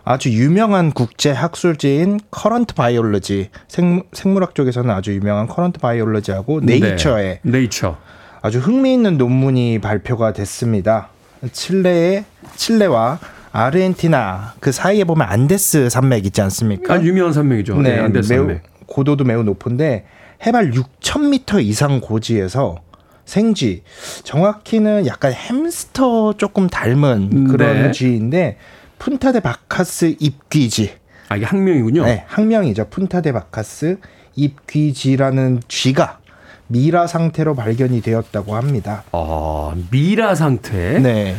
아주 0.03 0.29
유명한 0.31 0.91
국제 0.91 1.31
학술지인 1.31 2.19
Current 2.31 2.73
Biology 2.73 3.49
생, 3.67 4.03
생물학 4.13 4.55
쪽에서는 4.55 4.89
아주 4.89 5.13
유명한 5.13 5.47
Current 5.47 5.79
Biology하고 5.79 6.61
네이처에 6.61 7.39
네. 7.43 7.51
네이처. 7.51 7.97
아주 8.41 8.59
흥미있는 8.59 9.17
논문이 9.17 9.79
발표가 9.79 10.33
됐습니다. 10.33 11.09
칠레의 11.51 12.23
칠레와 12.55 13.19
아르헨티나 13.51 14.53
그 14.59 14.71
사이에 14.71 15.03
보면 15.03 15.27
안데스 15.27 15.89
산맥 15.89 16.25
있지 16.25 16.41
않습니까? 16.41 16.93
아주 16.95 17.07
유명한 17.07 17.33
산맥이죠. 17.33 17.79
네, 17.81 17.99
안데스 17.99 18.31
매우 18.33 18.43
산맥. 18.45 18.63
고도도 18.87 19.23
매우 19.25 19.43
높은데 19.43 20.05
해발 20.45 20.71
6,000m 20.71 21.63
이상 21.63 22.01
고지에서 22.01 22.77
생쥐 23.25 23.83
정확히는 24.23 25.05
약간 25.05 25.31
햄스터 25.31 26.33
조금 26.37 26.67
닮은 26.67 27.47
그런 27.47 27.83
네. 27.83 27.91
쥐인데 27.91 28.57
푼타데 28.99 29.39
바카스 29.39 30.15
입귀쥐. 30.19 30.91
아, 31.29 31.37
이게 31.37 31.45
학명이군요. 31.45 32.05
네, 32.05 32.25
학명이죠. 32.27 32.87
푼타데 32.89 33.31
바카스 33.31 33.99
입귀쥐라는 34.35 35.61
쥐가 35.67 36.19
미라 36.67 37.07
상태로 37.07 37.55
발견이 37.55 38.01
되었다고 38.01 38.55
합니다. 38.55 39.03
아, 39.11 39.73
미라 39.91 40.35
상태. 40.35 40.99
네. 40.99 41.35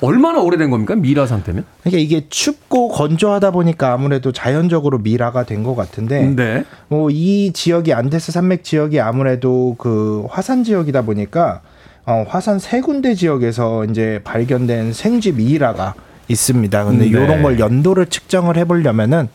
얼마나 0.00 0.40
오래된 0.40 0.70
겁니까? 0.70 0.94
미라 0.94 1.26
상태면? 1.26 1.64
그러니까 1.80 1.98
이게 2.00 2.26
춥고 2.28 2.88
건조하다 2.88 3.50
보니까 3.52 3.92
아무래도 3.92 4.32
자연적으로 4.32 4.98
미라가 4.98 5.44
된 5.44 5.62
것 5.62 5.74
같은데 5.74 6.22
네. 6.36 6.64
뭐이 6.88 7.52
지역이 7.52 7.92
안데스 7.92 8.30
산맥 8.30 8.62
지역이 8.62 9.00
아무래도 9.00 9.74
그 9.78 10.26
화산 10.28 10.64
지역이다 10.64 11.02
보니까 11.02 11.62
어, 12.04 12.24
화산 12.28 12.58
세 12.58 12.80
군데 12.80 13.14
지역에서 13.14 13.84
이제 13.86 14.20
발견된 14.22 14.92
생쥐 14.92 15.32
미이라가 15.32 15.94
있습니다. 16.28 16.84
근데 16.84 17.04
네. 17.04 17.10
이런 17.10 17.42
걸 17.42 17.58
연도를 17.58 18.06
측정을 18.06 18.56
해보려면은 18.58 19.28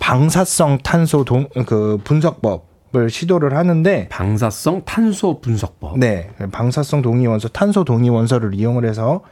방사성 0.00 0.78
탄소 0.82 1.24
동, 1.24 1.48
그 1.66 1.98
분석법 2.04 2.74
을 2.96 3.10
시도를 3.10 3.56
하는데 3.56 4.06
방사성 4.08 4.82
탄소 4.84 5.40
분석법. 5.40 5.98
네, 5.98 6.28
방사성 6.52 7.02
동위 7.02 7.26
원소, 7.26 7.48
탄소 7.48 7.82
동위 7.82 8.08
원소를 8.08 8.54
이용을 8.54 8.84
해서 8.84 9.22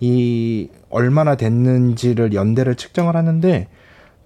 이 0.00 0.68
얼마나 0.90 1.34
됐는지를 1.36 2.32
연대를 2.34 2.74
측정을 2.74 3.16
하는데 3.16 3.68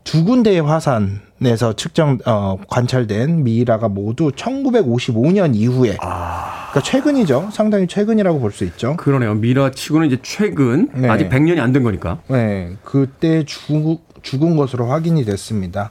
두 0.02 0.24
군데의 0.24 0.62
화산에서 0.62 1.74
측정 1.76 2.18
어, 2.26 2.56
관찰된 2.68 3.44
미이라가 3.44 3.88
모두 3.88 4.30
1955년 4.32 5.54
이후에 5.54 5.96
그러니까 6.00 6.80
최근이죠. 6.82 7.50
상당히 7.52 7.86
최근이라고 7.86 8.40
볼 8.40 8.50
수 8.52 8.64
있죠. 8.64 8.96
그러네요. 8.96 9.34
미라 9.34 9.70
치고는 9.72 10.06
이제 10.08 10.18
최근 10.22 10.88
네. 10.94 11.08
아직 11.08 11.28
100년이 11.28 11.60
안 11.60 11.72
된 11.72 11.82
거니까. 11.82 12.18
네, 12.28 12.72
그때 12.84 13.44
죽, 13.44 14.00
죽은 14.22 14.56
것으로 14.56 14.86
확인이 14.86 15.24
됐습니다. 15.24 15.90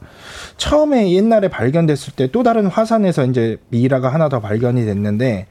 처음에 0.57 1.11
옛날에 1.13 1.47
발견됐을 1.47 2.13
때 2.15 2.27
또 2.31 2.43
다른 2.43 2.65
화산에서 2.67 3.25
이제 3.25 3.57
미이라가 3.69 4.09
하나 4.13 4.27
더 4.29 4.39
발견이 4.39 4.85
됐는데 4.85 5.47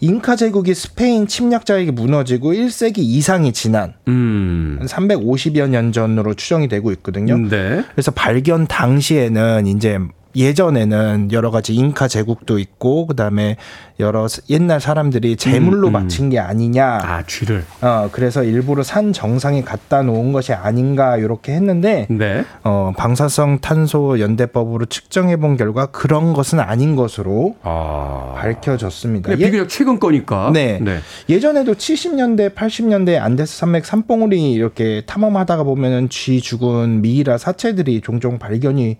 잉카 0.00 0.36
제국이 0.36 0.74
스페인 0.74 1.26
침략자에게 1.26 1.90
무너지고 1.90 2.52
1세기 2.52 2.98
이상이 2.98 3.52
지난 3.52 3.94
음. 4.08 4.76
한 4.78 4.86
350여 4.86 5.68
년 5.68 5.92
전으로 5.92 6.34
추정이 6.34 6.68
되고 6.68 6.90
있거든요. 6.92 7.36
네. 7.36 7.84
그래서 7.92 8.10
발견 8.10 8.66
당시에는 8.66 9.66
이제 9.66 9.98
예전에는 10.34 11.30
여러 11.32 11.50
가지 11.50 11.74
잉카 11.74 12.08
제국도 12.08 12.58
있고 12.58 13.06
그다음에 13.06 13.56
여러 13.98 14.26
옛날 14.48 14.80
사람들이 14.80 15.36
제물로 15.36 15.88
음, 15.88 15.90
음. 15.90 15.92
바친 15.92 16.30
게 16.30 16.38
아니냐. 16.38 17.00
아, 17.02 17.22
쥐를. 17.26 17.64
어 17.82 18.08
그래서 18.12 18.42
일부러 18.42 18.82
산 18.82 19.12
정상에 19.12 19.62
갖다 19.62 20.02
놓은 20.02 20.32
것이 20.32 20.52
아닌가 20.52 21.16
이렇게 21.16 21.52
했는데 21.52 22.06
네. 22.08 22.44
어 22.64 22.92
방사성 22.96 23.58
탄소 23.60 24.20
연대법으로 24.20 24.86
측정해 24.86 25.36
본 25.36 25.56
결과 25.56 25.86
그런 25.86 26.32
것은 26.32 26.60
아닌 26.60 26.96
것으로 26.96 27.56
아. 27.62 28.34
밝혀졌습니다. 28.36 29.30
근데 29.30 29.42
예- 29.44 29.50
비교적 29.50 29.68
최근 29.68 29.98
거니까. 30.00 30.50
네. 30.52 30.80
예전에도 31.28 31.74
70년대, 31.74 32.54
80년대 32.54 33.20
안데스 33.20 33.58
산맥 33.58 33.84
산봉우리 33.84 34.52
이렇게 34.52 35.02
탐험하다가 35.06 35.62
보면은 35.64 36.08
쥐 36.08 36.40
죽은 36.40 37.02
미이라 37.02 37.38
사체들이 37.38 38.00
종종 38.00 38.38
발견이 38.38 38.96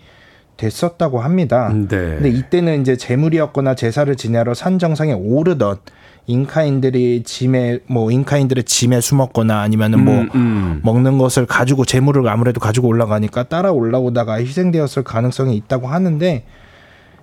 됐었다고 0.60 1.20
합니다. 1.20 1.72
네. 1.72 1.86
근데 1.88 2.28
이때는 2.28 2.82
이제 2.82 2.96
재물이었거나 2.96 3.74
제사를 3.74 4.14
지내러 4.14 4.52
산 4.52 4.78
정상에 4.78 5.12
오르던 5.12 5.78
잉카인들이 6.26 7.22
짐에 7.24 7.80
뭐 7.86 8.10
잉카인들의 8.10 8.64
짐에 8.64 9.00
숨었거나 9.00 9.60
아니면은 9.60 10.04
뭐 10.04 10.20
음, 10.20 10.30
음. 10.34 10.80
먹는 10.84 11.16
것을 11.16 11.46
가지고 11.46 11.84
재물을 11.86 12.28
아무래도 12.28 12.60
가지고 12.60 12.88
올라가니까 12.88 13.44
따라 13.44 13.72
올라오다가 13.72 14.34
희생되었을 14.34 15.02
가능성이 15.02 15.56
있다고 15.56 15.88
하는데 15.88 16.44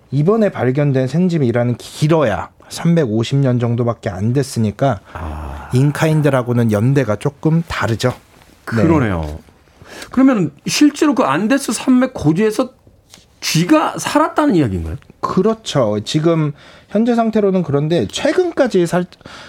이번에 0.09 0.49
발견된 0.49 1.07
생집이라는 1.07 1.75
길어야 1.77 2.49
350년 2.69 3.61
정도밖에 3.61 4.09
안 4.09 4.33
됐으니까 4.33 4.99
아. 5.13 5.69
잉카인들하고는 5.73 6.71
연대가 6.71 7.15
조금 7.15 7.63
다르죠. 7.67 8.09
네. 8.75 8.81
그러네요. 8.81 9.39
그러면 10.11 10.51
실제로 10.65 11.15
그 11.15 11.23
안데스 11.23 11.71
산맥 11.71 12.13
고지에서 12.13 12.76
쥐가 13.39 13.97
살았다는 13.99 14.55
이야기인가요? 14.55 14.95
그렇죠. 15.19 15.99
지금 16.03 16.53
현재 16.89 17.15
상태로는 17.15 17.63
그런데 17.63 18.07
최근까지 18.07 18.87
살, 18.87 19.05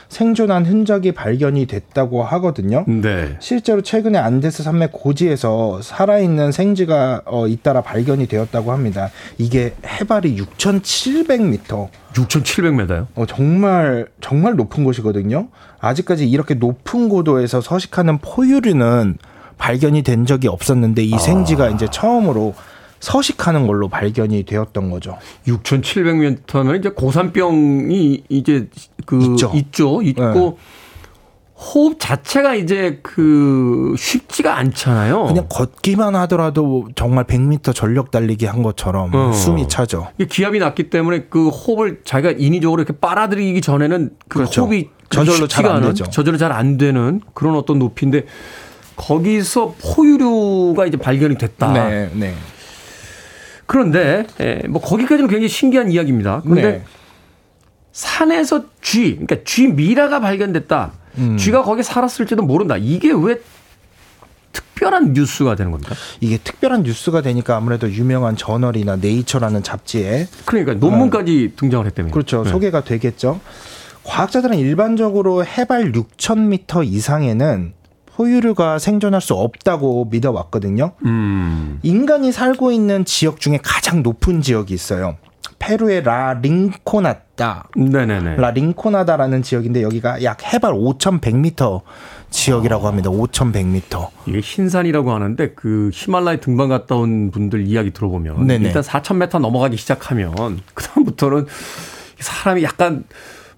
생존한 0.08 0.66
흔적이 0.66 1.12
발견이 1.12 1.66
됐다고 1.66 2.24
하거든요. 2.24 2.84
네. 2.86 3.36
실제로 3.40 3.80
최근에 3.80 4.18
안데스 4.18 4.62
산맥 4.62 4.90
고지에서 4.92 5.80
살아있는 5.82 6.52
생쥐가 6.52 7.22
어, 7.26 7.46
잇따라 7.46 7.80
발견이 7.80 8.26
되었다고 8.26 8.72
합니다. 8.72 9.10
이게 9.38 9.74
해발이 9.86 10.36
6,700m. 10.36 11.88
6,700m요? 12.14 13.06
어, 13.14 13.26
정말 13.26 14.08
정말 14.20 14.56
높은 14.56 14.84
곳이거든요. 14.84 15.48
아직까지 15.80 16.28
이렇게 16.28 16.54
높은 16.54 17.08
고도에서 17.08 17.60
서식하는 17.60 18.18
포유류는 18.18 19.18
발견이 19.58 20.02
된 20.02 20.26
적이 20.26 20.48
없었는데 20.48 21.02
이 21.04 21.18
생쥐가 21.18 21.70
이제 21.70 21.86
처음으로 21.90 22.54
서식하는 23.00 23.66
걸로 23.66 23.88
발견이 23.88 24.44
되었던 24.44 24.90
거죠. 24.90 25.16
6,700m면 25.46 26.78
이제 26.78 26.88
고산병이 26.90 28.24
이제 28.28 28.68
그 29.06 29.22
있죠. 29.22 29.52
있죠. 29.54 30.02
있고 30.02 30.22
네. 30.22 30.54
호흡 31.60 31.98
자체가 31.98 32.54
이제 32.54 33.00
그 33.02 33.94
쉽지가 33.98 34.56
않잖아요. 34.58 35.24
그냥 35.26 35.46
걷기만 35.48 36.14
하더라도 36.14 36.88
정말 36.94 37.24
100m 37.24 37.74
전력 37.74 38.12
달리기 38.12 38.46
한 38.46 38.62
것처럼 38.62 39.12
어. 39.12 39.32
숨이 39.32 39.66
차죠. 39.66 40.08
기압이 40.28 40.60
낮기 40.60 40.88
때문에 40.88 41.24
그 41.28 41.48
호흡을 41.48 42.02
자기가 42.04 42.34
인위적으로 42.38 42.82
이렇게 42.82 42.96
빨아들이기 42.96 43.60
전에는 43.60 44.10
그 44.28 44.38
그렇죠. 44.38 44.62
호흡이 44.62 44.88
저절로 45.10 45.48
잘안 45.48 45.76
않은, 45.76 45.88
되죠. 45.88 46.04
저절로 46.10 46.38
잘 46.38 46.52
안 46.52 46.76
되는 46.76 47.20
그런 47.34 47.56
어떤 47.56 47.78
높이인데 47.80 48.26
거기서 48.94 49.74
포유류가 49.82 50.86
이제 50.86 50.96
발견이 50.96 51.38
됐다. 51.38 51.72
네, 51.72 52.10
네. 52.14 52.34
그런데 53.68 54.26
예, 54.40 54.62
뭐 54.66 54.80
거기까지는 54.80 55.28
굉장히 55.28 55.48
신기한 55.48 55.90
이야기입니다. 55.90 56.40
그런데 56.42 56.62
네. 56.62 56.84
산에서 57.92 58.64
쥐, 58.80 59.10
그러니까 59.10 59.36
쥐 59.44 59.68
미라가 59.68 60.20
발견됐다. 60.20 60.92
음. 61.18 61.36
쥐가 61.36 61.62
거기 61.62 61.82
살았을지도 61.82 62.42
모른다. 62.42 62.78
이게 62.78 63.12
왜 63.12 63.38
특별한 64.52 65.12
뉴스가 65.12 65.54
되는 65.54 65.70
겁니까? 65.70 65.94
이게 66.20 66.38
특별한 66.38 66.84
뉴스가 66.84 67.20
되니까 67.20 67.56
아무래도 67.56 67.90
유명한 67.90 68.36
저널이나 68.36 68.96
네이처라는 68.96 69.62
잡지에 69.62 70.28
그러니까 70.46 70.72
논문까지 70.74 71.52
등장을 71.56 71.84
했다면. 71.84 72.10
그렇죠. 72.10 72.44
네. 72.44 72.50
소개가 72.50 72.84
되겠죠. 72.84 73.38
과학자들은 74.04 74.56
일반적으로 74.56 75.44
해발 75.44 75.92
6,000m 75.92 76.86
이상에는 76.86 77.74
포유류가 78.18 78.80
생존할 78.80 79.20
수 79.20 79.34
없다고 79.34 80.08
믿어왔거든요. 80.10 80.90
음. 81.04 81.78
인간이 81.84 82.32
살고 82.32 82.72
있는 82.72 83.04
지역 83.04 83.38
중에 83.38 83.60
가장 83.62 84.02
높은 84.02 84.42
지역이 84.42 84.74
있어요. 84.74 85.16
페루의 85.60 86.02
라 86.02 86.34
링코나타. 86.34 87.68
네네네. 87.76 88.36
라 88.36 88.50
링코나다라는 88.50 89.42
지역인데 89.42 89.82
여기가 89.82 90.24
약 90.24 90.52
해발 90.52 90.72
5,100m 90.72 91.82
지역이라고 92.30 92.88
합니다. 92.88 93.10
5,100m. 93.10 94.08
이게 94.26 94.40
흰산이라고 94.40 95.12
하는데 95.12 95.50
그 95.54 95.90
히말라야 95.92 96.40
등반 96.40 96.68
갔다 96.68 96.96
온 96.96 97.30
분들 97.30 97.66
이야기 97.66 97.92
들어보면 97.92 98.48
네네. 98.48 98.66
일단 98.66 98.82
4,000m 98.82 99.38
넘어가기 99.38 99.76
시작하면 99.76 100.60
그다음부터는 100.74 101.46
사람이 102.18 102.64
약간 102.64 103.04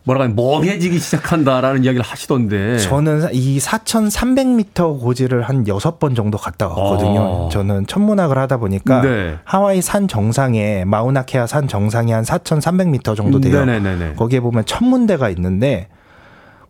뭐라고 0.05 0.24
하면 0.24 0.36
멍해지기 0.36 0.98
시작한다라는 0.98 1.84
이야기를 1.84 2.05
하시던데. 2.05 2.78
저는 2.78 3.28
이 3.32 3.59
4,300m 3.59 5.01
고지를 5.01 5.42
한 5.42 5.64
6번 5.64 6.16
정도 6.16 6.38
갔다 6.38 6.68
왔거든요. 6.68 7.20
어. 7.20 7.48
저는 7.53 7.86
천문학을 7.86 8.38
하다 8.38 8.57
보니까 8.57 9.03
네. 9.03 9.36
하와이 9.44 9.82
산 9.82 10.09
정상에 10.09 10.84
마우나케아 10.84 11.46
산 11.46 11.68
정상이 11.68 12.12
한 12.12 12.24
4,300m 12.24 13.16
정도 13.16 13.40
돼요. 13.40 13.64
네네네네. 13.64 14.14
거기에 14.14 14.40
보면 14.40 14.64
천문대가 14.64 15.28
있는데 15.30 15.88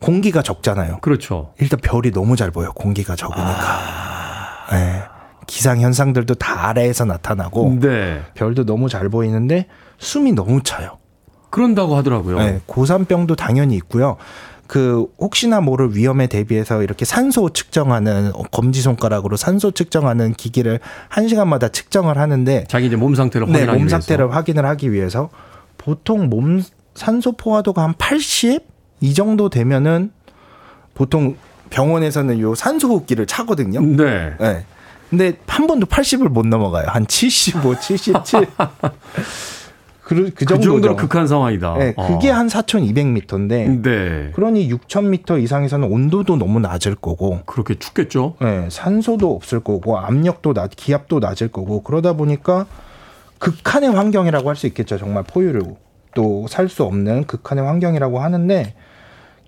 공기가 0.01 0.43
적잖아요. 0.43 0.99
그렇죠. 1.01 1.53
일단 1.61 1.78
별이 1.81 2.11
너무 2.11 2.35
잘 2.35 2.51
보여. 2.51 2.72
공기가 2.72 3.14
적으니까. 3.14 4.68
네. 4.72 5.03
기상 5.47 5.81
현상들도 5.81 6.35
다 6.35 6.68
아래에서 6.68 7.05
나타나고 7.05 7.78
네. 7.81 8.22
별도 8.35 8.64
너무 8.64 8.89
잘 8.89 9.09
보이는데 9.09 9.66
숨이 9.99 10.33
너무 10.33 10.62
차요. 10.62 11.00
그런다고 11.51 11.97
하더라고요. 11.97 12.39
네, 12.39 12.61
고산병도 12.67 13.37
당연히 13.37 13.75
있고요. 13.77 14.17
그 14.67 15.07
혹시나 15.19 15.61
모를 15.61 15.97
위험에 15.97 16.29
대비해서 16.29 16.83
이렇게 16.83 17.05
산소 17.05 17.51
측정하는 17.51 18.31
검지 18.53 18.83
손가락으로 18.83 19.37
산소 19.37 19.73
측정하는 19.73 20.33
기기를 20.35 20.79
한 21.09 21.27
시간마다 21.27 21.69
측정을 21.69 22.17
하는데 22.19 22.65
자기 22.69 22.87
이제 22.87 22.95
몸 22.95 23.17
상태를 23.17 23.49
네, 23.49 23.53
확인하기 23.53 23.79
몸 23.79 23.89
위해서. 23.89 24.01
상태를 24.01 24.33
확인을 24.35 24.67
하기 24.67 24.93
위해서 24.93 25.29
보통 25.77 26.29
몸 26.29 26.63
산소 26.95 27.33
포화도가 27.33 27.83
한 27.83 27.95
80? 27.99 28.65
이 29.01 29.15
정도 29.15 29.49
되면은 29.49 30.13
보통 30.95 31.37
병원에서는 31.71 32.39
요 32.41 32.55
산소 32.55 32.89
호흡기를 32.91 33.27
차거든요. 33.27 33.81
네. 33.81 34.35
네. 34.39 34.65
근데 35.09 35.33
한 35.49 35.67
번도 35.67 35.87
80을 35.87 36.29
못 36.29 36.47
넘어가요. 36.47 36.87
한 36.87 37.07
75, 37.07 37.81
77. 37.81 38.47
그, 40.11 40.25
그그 40.25 40.45
정도죠. 40.45 40.71
정도로 40.73 40.97
극한 40.97 41.29
상황이다. 41.29 41.75
네, 41.79 41.95
그게 41.95 42.31
어. 42.31 42.35
한 42.35 42.49
4,200m인데 42.49 43.81
네. 43.81 44.31
그러니 44.35 44.69
6,000m 44.69 45.41
이상에서는 45.41 45.87
온도도 45.89 46.35
너무 46.37 46.59
낮을 46.59 46.97
거고, 46.97 47.39
그렇게 47.47 47.77
춥겠죠. 47.79 48.35
네, 48.41 48.67
산소도 48.71 49.33
없을 49.33 49.61
거고, 49.61 49.99
압력도 49.99 50.53
낮, 50.53 50.71
기압도 50.75 51.21
낮을 51.21 51.47
거고, 51.49 51.83
그러다 51.85 52.15
보니까 52.15 52.67
극한의 53.39 53.91
환경이라고 53.91 54.49
할 54.49 54.57
수 54.57 54.67
있겠죠. 54.67 54.99
정말 54.99 55.23
포유류 55.23 55.77
또 56.17 56.47
살 56.49 56.69
수 56.69 56.83
없는 56.83 57.25
극한의 57.29 57.65
환경이라고 57.65 58.19
하는데 58.19 58.75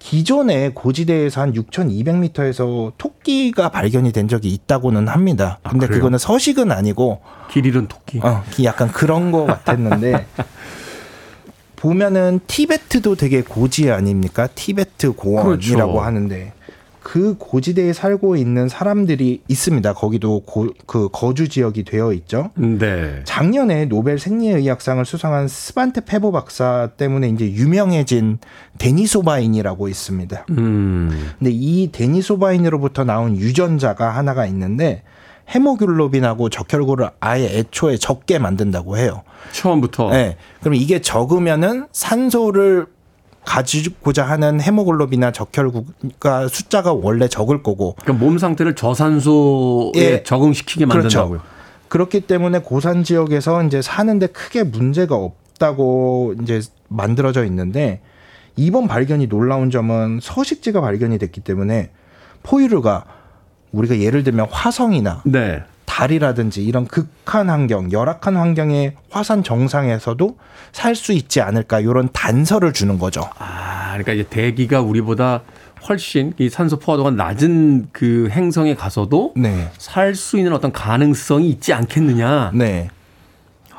기존에 0.03 0.71
고지대에서 0.75 1.41
한 1.41 1.53
6,200m에서 1.53 2.93
토끼가 2.99 3.69
발견이 3.69 4.11
된 4.11 4.27
적이 4.27 4.49
있다고는 4.49 5.07
합니다. 5.07 5.61
아, 5.63 5.71
근데 5.71 5.87
그래요? 5.87 6.01
그거는 6.01 6.19
서식은 6.19 6.73
아니고 6.73 7.21
길 7.53 7.67
잃은 7.67 7.87
토끼. 7.87 8.19
어, 8.21 8.43
약간 8.65 8.89
그런 8.91 9.31
거 9.31 9.47
같았는데 9.47 10.27
보면은 11.77 12.41
티베트도 12.49 13.15
되게 13.15 13.43
고지 13.43 13.93
아닙니까? 13.93 14.49
티베트 14.49 15.13
고원이라고 15.13 15.93
그렇죠. 15.93 16.01
하는데 16.01 16.53
그 17.03 17.35
고지대에 17.39 17.93
살고 17.93 18.37
있는 18.37 18.69
사람들이 18.69 19.43
있습니다. 19.49 19.93
거기도 19.95 20.41
고, 20.41 20.69
그 20.87 21.09
거주 21.11 21.49
지역이 21.49 21.85
되어 21.85 22.13
있죠. 22.13 22.51
네. 22.55 23.21
작년에 23.25 23.87
노벨 23.87 24.19
생리의학상을 24.19 25.05
수상한 25.05 25.49
스반테 25.49 26.03
페보 26.05 26.33
박사 26.33 26.91
때문에 26.97 27.29
이제 27.29 27.51
유명해진 27.51 28.39
데니소바인이라고 28.79 29.89
있습니다. 29.89 30.47
음. 30.51 31.33
근데 31.39 31.51
이 31.53 31.91
데니소바인으로부터 31.91 33.05
나온 33.05 33.37
유전자가 33.37 34.11
하나가 34.11 34.47
있는데 34.47 35.03
헤모글로빈하고 35.55 36.49
적혈구를 36.49 37.11
아예 37.21 37.47
애초에 37.59 37.97
적게 37.97 38.39
만든다고 38.39 38.97
해요. 38.97 39.23
처음부터. 39.53 40.11
네. 40.11 40.37
그럼 40.61 40.75
이게 40.75 41.01
적으면은 41.01 41.87
산소를 41.93 42.87
가지고자 43.45 44.25
하는 44.25 44.61
헤모글로빈이나 44.61 45.33
적혈구가 45.33 46.49
숫자가 46.49 46.93
원래 46.93 47.29
적을 47.29 47.63
거고 47.63 47.97
그러니까 48.01 48.25
몸 48.25 48.39
상태를 48.39 48.75
저산소에 48.75 49.93
예. 49.97 50.23
적응시키게 50.23 50.87
만든다고요. 50.87 51.39
그렇죠. 51.39 51.53
그렇기 51.89 52.23
때문에 52.23 52.61
고산 52.61 53.05
지역에서 53.05 53.65
이제 53.65 53.83
사는데 53.83 54.29
크게 54.29 54.63
문제가 54.63 55.17
없다고 55.17 56.35
이제 56.43 56.63
만들어져 56.89 57.45
있는데 57.45 58.01
이번 58.57 58.87
발견이 58.87 59.29
놀라운 59.29 59.71
점은 59.71 60.21
서식지가 60.23 60.81
발견이 60.81 61.19
됐기 61.19 61.41
때문에 61.41 61.91
포유류가 62.43 63.05
우리가 63.73 63.99
예를 63.99 64.23
들면 64.25 64.47
화성이나 64.51 65.23
네. 65.25 65.63
달이라든지 65.93 66.65
이런 66.65 66.87
극한 66.87 67.51
환경, 67.51 67.93
열악한 67.93 68.37
환경의 68.37 68.95
화산 69.11 69.43
정상에서도 69.45 70.39
살 70.73 70.95
수 70.95 71.13
있지 71.13 71.43
않을까 71.43 71.81
이런 71.81 72.09
단서를 72.13 72.73
주는 72.73 72.99
거죠. 72.99 73.29
아, 73.39 73.89
그러니까 73.89 74.13
이제 74.13 74.25
대기가 74.25 74.81
우리보다 74.81 75.43
훨씬 75.87 76.33
이 76.39 76.49
산소 76.49 76.79
포화도가 76.79 77.11
낮은 77.11 77.89
그 77.93 78.29
행성에 78.31 78.75
가서도 78.75 79.35
네. 79.37 79.71
살수 79.77 80.39
있는 80.39 80.55
어떤 80.55 80.73
가능성이 80.73 81.51
있지 81.51 81.75
않겠느냐. 81.75 82.53
네. 82.55 82.89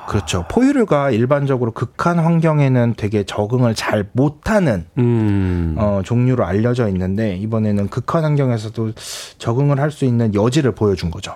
그렇죠. 0.08 0.46
포유류가 0.52 1.12
일반적으로 1.12 1.72
극한 1.72 2.20
환경에는 2.20 2.94
되게 2.98 3.24
적응을 3.24 3.74
잘 3.74 4.06
못하는 4.12 4.86
음. 5.00 5.76
어, 5.78 6.02
종류로 6.04 6.46
알려져 6.46 6.90
있는데 6.90 7.38
이번에는 7.38 7.88
극한 7.88 8.24
환경에서도 8.24 8.92
적응을 9.40 9.80
할 9.80 9.90
수 9.92 10.06
있는 10.06 10.36
여지를 10.36 10.74
보여준 10.74 11.10
거죠. 11.10 11.36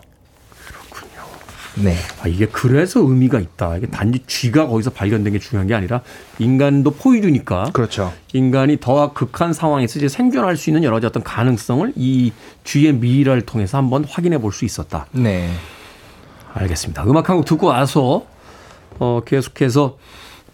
네. 1.84 1.95
아, 2.21 2.28
이게 2.28 2.47
그래서 2.47 2.99
의미가 3.01 3.39
있다. 3.39 3.78
이게 3.78 3.88
단지 3.88 4.19
쥐가 4.25 4.67
거기서 4.67 4.89
발견된 4.91 5.34
게 5.34 5.39
중요한 5.39 5.67
게 5.67 5.75
아니라 5.75 6.01
인간도 6.39 6.91
포유류니까 6.91 7.71
그렇죠. 7.73 8.13
인간이 8.34 8.80
더욱 8.80 9.13
극한 9.13 9.53
상황에서 9.53 9.99
이제 9.99 10.07
생존할 10.07 10.57
수 10.57 10.69
있는 10.69 10.84
여러 10.84 10.95
가지 10.95 11.05
어떤 11.05 11.23
가능성을 11.23 11.93
이 11.95 12.32
쥐의 12.63 12.93
미라를 12.93 13.41
통해서 13.43 13.78
한번 13.78 14.03
확인해 14.05 14.38
볼 14.39 14.51
수 14.51 14.65
있었다. 14.65 15.05
네. 15.11 15.51
알겠습니다. 16.53 17.03
음악 17.05 17.30
한 17.30 17.38
곡 17.38 17.45
듣고 17.45 17.67
와서 17.67 18.25
어, 18.99 19.21
계속해서 19.25 19.97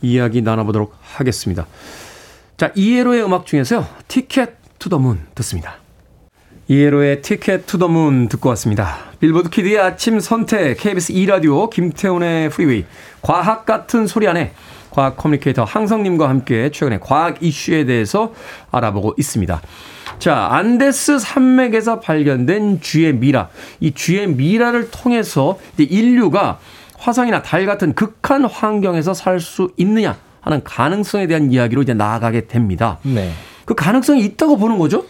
이야기 0.02 0.42
나눠보도록 0.42 0.94
하겠습니다. 1.02 1.66
자, 2.58 2.72
ELO의 2.76 3.24
음악 3.24 3.46
중에서요. 3.46 3.88
Ticket 4.10 4.58
to 4.80 4.90
the 4.90 5.00
Moon 5.00 5.22
듣습니다. 5.36 5.78
ELO의 6.68 7.22
Ticket 7.22 7.66
to 7.66 7.78
the 7.78 7.88
Moon 7.90 8.30
듣고 8.30 8.50
왔습니다. 8.50 8.96
빌보드 9.20 9.50
키드의 9.50 9.80
아침 9.80 10.20
선택 10.20 10.78
KBS 10.78 11.14
2라디오 11.14 11.70
김태훈의 11.70 12.50
프리웨이 12.50 12.86
과학 13.22 13.66
같은 13.66 14.08
소리 14.08 14.28
하네 14.28 14.54
과학 14.90 15.18
커뮤니케이터 15.18 15.64
항성님과 15.64 16.30
함께 16.30 16.70
최근의 16.72 17.00
과학 17.02 17.42
이슈에 17.44 17.86
대해서 17.86 18.34
알아보고 18.72 19.16
있습니다. 19.18 19.62
자, 20.20 20.48
안데스 20.52 21.20
산맥에서 21.20 22.00
발견된 22.00 22.80
쥐의 22.80 23.14
미라. 23.16 23.50
이 23.80 23.92
쥐의 23.92 24.28
미라를 24.28 24.90
통해서 24.92 25.58
인류가 25.78 26.60
화성이나 26.98 27.42
달 27.42 27.66
같은 27.66 27.94
극한 27.94 28.46
환경에서 28.46 29.14
살 29.14 29.40
수 29.42 29.72
있느냐 29.78 30.16
하는 30.42 30.64
가능성에 30.64 31.28
대한 31.28 31.52
이야기로 31.52 31.82
이제 31.82 31.94
나아가게 31.94 32.48
됩니다. 32.48 33.00
네. 33.02 33.32
그 33.66 33.74
가능성이 33.76 34.24
있다고 34.24 34.58
보는 34.58 34.78
거죠? 34.78 35.06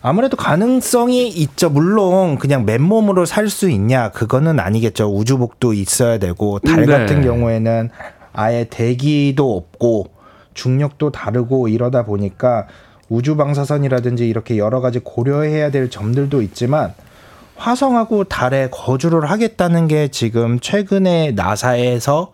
아무래도 0.00 0.36
가능성이 0.36 1.28
있죠. 1.28 1.70
물론 1.70 2.38
그냥 2.38 2.64
맨몸으로 2.64 3.24
살 3.26 3.48
수 3.48 3.68
있냐 3.70 4.10
그거는 4.10 4.58
아니겠죠. 4.60 5.14
우주복도 5.14 5.74
있어야 5.74 6.18
되고 6.18 6.58
달 6.58 6.86
네. 6.86 6.86
같은 6.86 7.22
경우에는 7.22 7.90
아예 8.32 8.64
대기도 8.70 9.56
없고 9.56 10.06
중력도 10.54 11.10
다르고 11.10 11.68
이러다 11.68 12.04
보니까 12.04 12.66
우주 13.08 13.36
방사선이라든지 13.36 14.26
이렇게 14.28 14.56
여러 14.56 14.80
가지 14.80 14.98
고려해야 15.00 15.70
될 15.70 15.90
점들도 15.90 16.40
있지만 16.42 16.94
화성하고 17.56 18.24
달에 18.24 18.68
거주를 18.70 19.30
하겠다는 19.30 19.86
게 19.86 20.08
지금 20.08 20.58
최근에 20.60 21.32
나사에서 21.32 22.32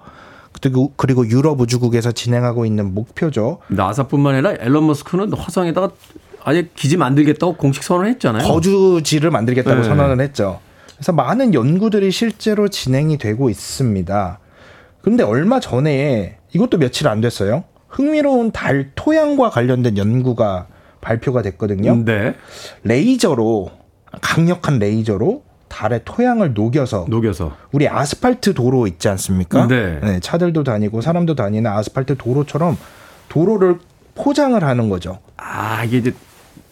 그리고 0.60 0.92
그리고 0.96 1.26
유럽 1.28 1.60
우주국에서 1.60 2.12
진행하고 2.12 2.64
있는 2.64 2.94
목표죠. 2.94 3.58
나사뿐만 3.68 4.34
아니라 4.34 4.54
앨런 4.64 4.86
머스크는 4.86 5.32
화성에다가 5.32 5.90
아예 6.48 6.66
기지 6.74 6.96
만들겠다고 6.96 7.56
공식 7.56 7.82
선언을 7.82 8.10
했잖아요. 8.12 8.48
거주지를 8.48 9.30
만들겠다고 9.30 9.82
네. 9.82 9.86
선언을 9.86 10.24
했죠. 10.24 10.60
그래서 10.94 11.12
많은 11.12 11.52
연구들이 11.52 12.10
실제로 12.10 12.68
진행이 12.68 13.18
되고 13.18 13.50
있습니다. 13.50 14.38
근데 15.02 15.22
얼마 15.22 15.60
전에 15.60 16.38
이것도 16.54 16.78
며칠 16.78 17.06
안 17.06 17.20
됐어요. 17.20 17.64
흥미로운 17.88 18.50
달 18.50 18.92
토양과 18.94 19.50
관련된 19.50 19.98
연구가 19.98 20.68
발표가 21.02 21.42
됐거든요. 21.42 22.02
네. 22.06 22.34
레이저로 22.82 23.70
강력한 24.22 24.78
레이저로 24.78 25.42
달의 25.68 26.00
토양을 26.06 26.54
녹여서 26.54 27.04
녹여서. 27.10 27.56
우리 27.72 27.86
아스팔트 27.86 28.54
도로 28.54 28.86
있지 28.86 29.10
않습니까? 29.10 29.68
네. 29.68 30.18
차들도 30.20 30.64
다니고 30.64 31.02
사람도 31.02 31.34
다니는 31.34 31.70
아스팔트 31.70 32.16
도로처럼 32.16 32.78
도로를 33.28 33.80
포장을 34.14 34.64
하는 34.64 34.88
거죠. 34.88 35.18
아, 35.36 35.84
이게 35.84 35.98
이제 35.98 36.14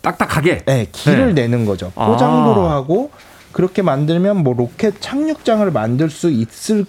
딱딱하게. 0.06 0.58
네, 0.66 0.86
길을 0.92 1.34
네. 1.34 1.42
내는 1.42 1.66
거죠. 1.66 1.90
아. 1.96 2.06
포장도로 2.06 2.68
하고 2.68 3.10
그렇게 3.52 3.82
만들면 3.82 4.38
뭐 4.38 4.54
로켓 4.54 5.00
착륙장을 5.00 5.68
만들 5.70 6.10
수 6.10 6.30
있을 6.30 6.84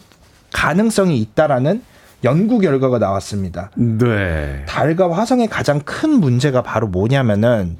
가능성이 0.53 1.17
있다라는 1.19 1.81
연구 2.23 2.59
결과가 2.59 2.97
나왔습니다. 2.99 3.69
네. 3.75 4.63
달과 4.67 5.11
화성의 5.11 5.47
가장 5.47 5.79
큰 5.81 6.19
문제가 6.19 6.63
바로 6.63 6.87
뭐냐면은 6.87 7.77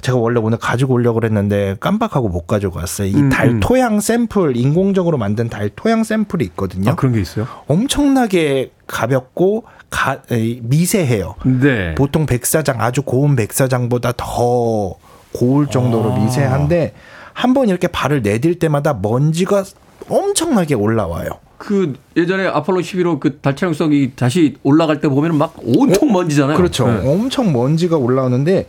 제가 0.00 0.16
원래 0.16 0.40
오늘 0.40 0.58
가지고 0.58 0.94
오려고 0.94 1.20
그랬는데 1.20 1.76
깜빡하고 1.80 2.28
못 2.28 2.46
가지고 2.46 2.78
왔어요. 2.78 3.08
이 3.08 3.16
음, 3.16 3.30
달 3.30 3.48
음. 3.48 3.60
토양 3.60 4.00
샘플 4.00 4.56
인공적으로 4.56 5.18
만든 5.18 5.48
달 5.48 5.70
토양 5.70 6.04
샘플이 6.04 6.44
있거든요. 6.46 6.90
아, 6.90 6.94
그런 6.94 7.14
게 7.14 7.20
있어요? 7.20 7.46
엄청나게 7.66 8.70
가볍고 8.86 9.64
가, 9.90 10.22
미세해요. 10.62 11.34
네. 11.44 11.94
보통 11.96 12.24
백사장 12.26 12.80
아주 12.80 13.02
고운 13.02 13.36
백사장보다 13.36 14.12
더 14.16 14.94
고울 15.32 15.66
정도로 15.68 16.12
아. 16.12 16.18
미세한데 16.18 16.94
한 17.32 17.54
번 17.54 17.68
이렇게 17.68 17.86
발을 17.88 18.22
내딜 18.22 18.58
때마다 18.58 18.94
먼지가 18.94 19.64
엄청나게 20.08 20.74
올라와요. 20.74 21.28
그 21.58 21.94
예전에 22.16 22.46
아폴로 22.46 22.80
11호 22.80 23.20
그달 23.20 23.54
촬영석이 23.56 24.12
다시 24.16 24.56
올라갈 24.62 25.00
때 25.00 25.08
보면 25.08 25.36
막 25.36 25.54
온통 25.62 26.12
먼지잖아요. 26.12 26.56
그렇죠. 26.56 26.86
네. 26.88 27.06
엄청 27.12 27.52
먼지가 27.52 27.96
올라오는데 27.96 28.66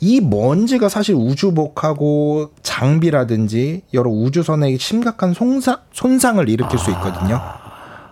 이 0.00 0.20
먼지가 0.20 0.88
사실 0.88 1.14
우주복하고 1.14 2.50
장비라든지 2.62 3.82
여러 3.92 4.10
우주선에 4.10 4.76
심각한 4.78 5.34
손상, 5.34 5.76
손상을 5.92 6.48
일으킬 6.48 6.78
수 6.78 6.90
있거든요. 6.92 7.40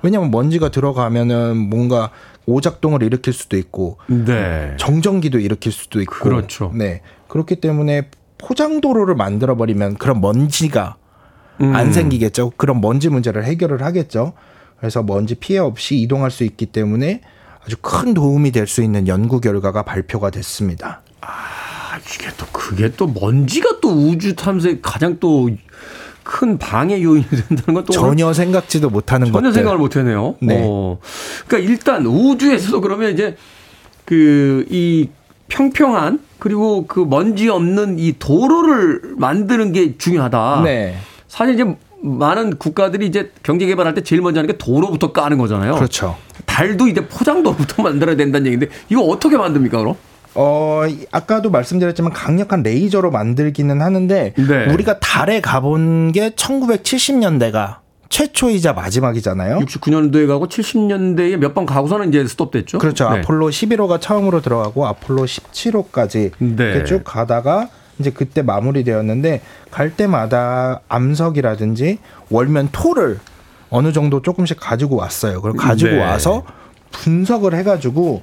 왜냐하면 0.02 0.30
먼지가 0.30 0.68
들어가면은 0.68 1.56
뭔가 1.56 2.11
오작동을 2.49 3.03
일으킬 3.03 3.32
수도 3.32 3.57
있고 3.59 3.99
네. 4.07 4.74
정전기도 4.78 5.38
일으킬 5.38 5.70
수도 5.70 6.01
있고 6.01 6.14
그렇죠. 6.14 6.72
네 6.74 7.03
그렇기 7.28 7.57
때문에 7.57 8.09
포장도로를 8.38 9.14
만들어 9.14 9.57
버리면 9.57 9.96
그런 9.96 10.20
먼지가 10.20 10.96
음. 11.61 11.74
안 11.74 11.92
생기겠죠. 11.92 12.53
그런 12.57 12.80
먼지 12.80 13.09
문제를 13.09 13.44
해결을 13.44 13.82
하겠죠. 13.82 14.32
그래서 14.78 15.03
먼지 15.03 15.34
피해 15.34 15.59
없이 15.59 15.96
이동할 15.96 16.30
수 16.30 16.44
있기 16.44 16.66
때문에 16.66 17.20
아주 17.64 17.76
큰 17.82 18.14
도움이 18.14 18.53
될 18.53 18.66
수 18.66 18.82
있는 18.82 19.09
연구 19.09 19.40
결과가 19.40 19.82
발표가 19.82 20.30
됐습니다. 20.30 21.03
아, 21.20 21.99
이게 22.14 22.28
또 22.38 22.46
그게 22.53 22.90
또 22.92 23.09
먼지가 23.09 23.80
또 23.82 23.88
우주 23.90 24.36
탐색 24.36 24.80
가장 24.82 25.18
또 25.20 25.51
큰 26.29 26.59
방해 26.59 27.03
요인이 27.03 27.26
된다는 27.49 27.74
건 27.74 27.85
또 27.87 27.93
전혀 27.93 28.33
생각지도 28.35 28.91
못하는 28.91 29.26
전혀 29.29 29.39
것들. 29.49 29.53
생각을 29.55 29.79
못 29.79 29.97
했네요. 29.97 30.37
네. 30.41 30.61
어. 30.62 30.99
그러니까 31.47 31.70
일단 31.72 32.05
우주에서도 32.07 32.81
그러면 32.83 33.12
이제 33.12 33.37
그 34.05 34.64
이 34.70 35.09
평평한 35.49 36.20
그리고 36.39 36.87
그 36.87 37.01
먼지 37.01 37.49
없는 37.49 37.99
이 37.99 38.14
도로를 38.18 39.14
만드는 39.16 39.72
게 39.72 39.97
중요하다. 39.97 40.61
네, 40.64 40.97
사실 41.26 41.55
이제 41.55 41.64
많은 42.03 42.59
국가들이 42.59 43.07
이제 43.07 43.33
경제 43.43 43.64
개발할 43.66 43.95
때 43.95 44.03
제일 44.03 44.20
먼저 44.20 44.41
하는 44.41 44.51
게 44.53 44.59
도로부터 44.59 45.12
까는 45.12 45.39
거잖아요. 45.39 45.74
그렇죠. 45.76 46.16
달도 46.45 46.87
이제 46.89 47.07
포장도로부터 47.09 47.83
만들어야 47.89 48.14
된다는 48.16 48.47
얘기인데 48.47 48.68
이거 48.91 49.01
어떻게 49.03 49.37
만듭니까, 49.39 49.79
그럼? 49.79 49.95
어, 50.41 50.84
이- 50.89 51.05
아까도 51.11 51.51
말씀드렸지만 51.51 52.12
강력한 52.12 52.62
레이저로 52.62 53.11
만들기는 53.11 53.82
하는데 53.82 54.34
네. 54.36 54.72
우리가 54.72 55.01
달에 55.01 55.41
가본 55.41 56.12
게 56.12 56.30
1970년대가 56.30 57.78
최초이자 58.09 58.72
마지막이잖아요. 58.72 59.59
69년도에 59.59 60.28
가고 60.28 60.47
70년대에 60.47 61.36
몇 61.39 61.55
번 61.55 61.66
가고서는 61.66 62.09
이제 62.11 62.24
스톱됐죠. 62.24 62.78
그렇죠. 62.78 63.11
네. 63.11 63.18
아폴로 63.18 63.49
11호가 63.51 64.01
처음으로 64.01 64.41
들어가고 64.41 64.86
아폴로 64.86 65.24
17호까지 65.24 66.30
네. 66.39 66.84
쭉 66.84 67.03
가다가 67.05 67.68
이제 67.99 68.11
그때 68.11 68.43
마무리되었는데 68.43 69.43
갈 69.72 69.91
때마다 69.97 70.80
암석이라든지 70.89 71.99
월면 72.30 72.68
토를 72.70 73.18
어느 73.70 73.93
정도 73.93 74.22
조금씩 74.22 74.57
가지고 74.61 74.95
왔어요. 74.97 75.43
그걸 75.43 75.55
가지고 75.55 75.91
네. 75.91 75.99
와서 76.01 76.45
분석을 76.93 77.55
해가지고 77.57 78.22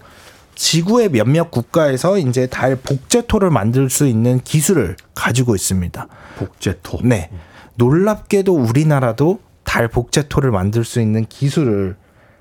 지구의 0.56 1.10
몇몇 1.10 1.52
국가에서 1.52 2.18
이제 2.18 2.48
달 2.48 2.76
복제토를 2.76 3.50
만들 3.50 3.90
수 3.90 4.08
있는 4.08 4.40
기술을 4.40 4.96
가지고 5.14 5.56
있습니다. 5.56 6.08
복제토. 6.38 7.00
네. 7.04 7.30
놀랍게도 7.76 8.54
우리나라도 8.54 9.40
달 9.64 9.88
복제토를 9.88 10.52
만들 10.52 10.84
수 10.86 11.02
있는 11.02 11.26
기술을 11.26 11.96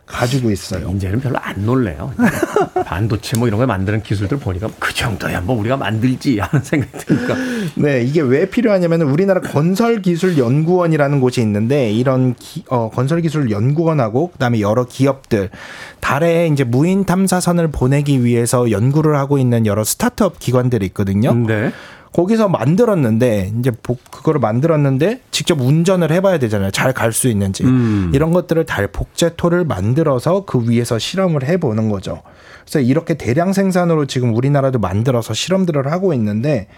가지고 0.06 0.50
있어요. 0.50 0.90
이제는 0.90 1.20
별로 1.20 1.38
안 1.38 1.64
놀래요. 1.64 2.12
반도체 2.84 3.38
뭐 3.38 3.48
이런 3.48 3.58
걸 3.58 3.66
만드는 3.66 4.02
기술들 4.02 4.38
보니까 4.38 4.68
그 4.78 4.92
정도야 4.92 5.40
뭐 5.40 5.58
우리가 5.58 5.76
만들지 5.76 6.38
하는 6.38 6.62
생각이 6.64 6.92
드니까. 6.98 7.34
네, 7.76 8.02
이게 8.02 8.20
왜 8.20 8.48
필요하냐면 8.48 9.02
우리나라 9.02 9.40
건설기술연구원이라는 9.40 11.20
곳이 11.20 11.40
있는데 11.40 11.90
이런 11.90 12.34
기, 12.34 12.64
어, 12.68 12.90
건설기술연구원하고 12.90 14.30
그다음에 14.32 14.60
여러 14.60 14.84
기업들 14.84 15.50
달에 16.00 16.48
이제 16.48 16.64
무인 16.64 17.04
탐사선을 17.04 17.68
보내기 17.68 18.24
위해서 18.24 18.70
연구를 18.70 19.16
하고 19.16 19.38
있는 19.38 19.64
여러 19.64 19.84
스타트업 19.84 20.38
기관들이 20.38 20.86
있거든요. 20.86 21.32
네. 21.34 21.72
거기서 22.14 22.48
만들었는데 22.48 23.52
이제 23.58 23.72
복- 23.82 23.98
그거를 24.10 24.40
만들었는데 24.40 25.20
직접 25.32 25.60
운전을 25.60 26.12
해봐야 26.12 26.38
되잖아요. 26.38 26.70
잘 26.70 26.92
갈 26.94 27.12
수 27.12 27.26
있는지 27.28 27.64
음. 27.64 28.12
이런 28.14 28.32
것들을 28.32 28.64
달 28.66 28.86
복제토를 28.86 29.64
만들어서 29.64 30.44
그 30.46 30.62
위에서 30.70 30.98
실험을 30.98 31.42
해보는 31.44 31.88
거죠. 31.90 32.22
그래서 32.62 32.78
이렇게 32.80 33.14
대량 33.14 33.52
생산으로 33.52 34.06
지금 34.06 34.32
우리나라도 34.34 34.78
만들어서 34.78 35.34
실험들을 35.34 35.90
하고 35.90 36.14
있는데 36.14 36.68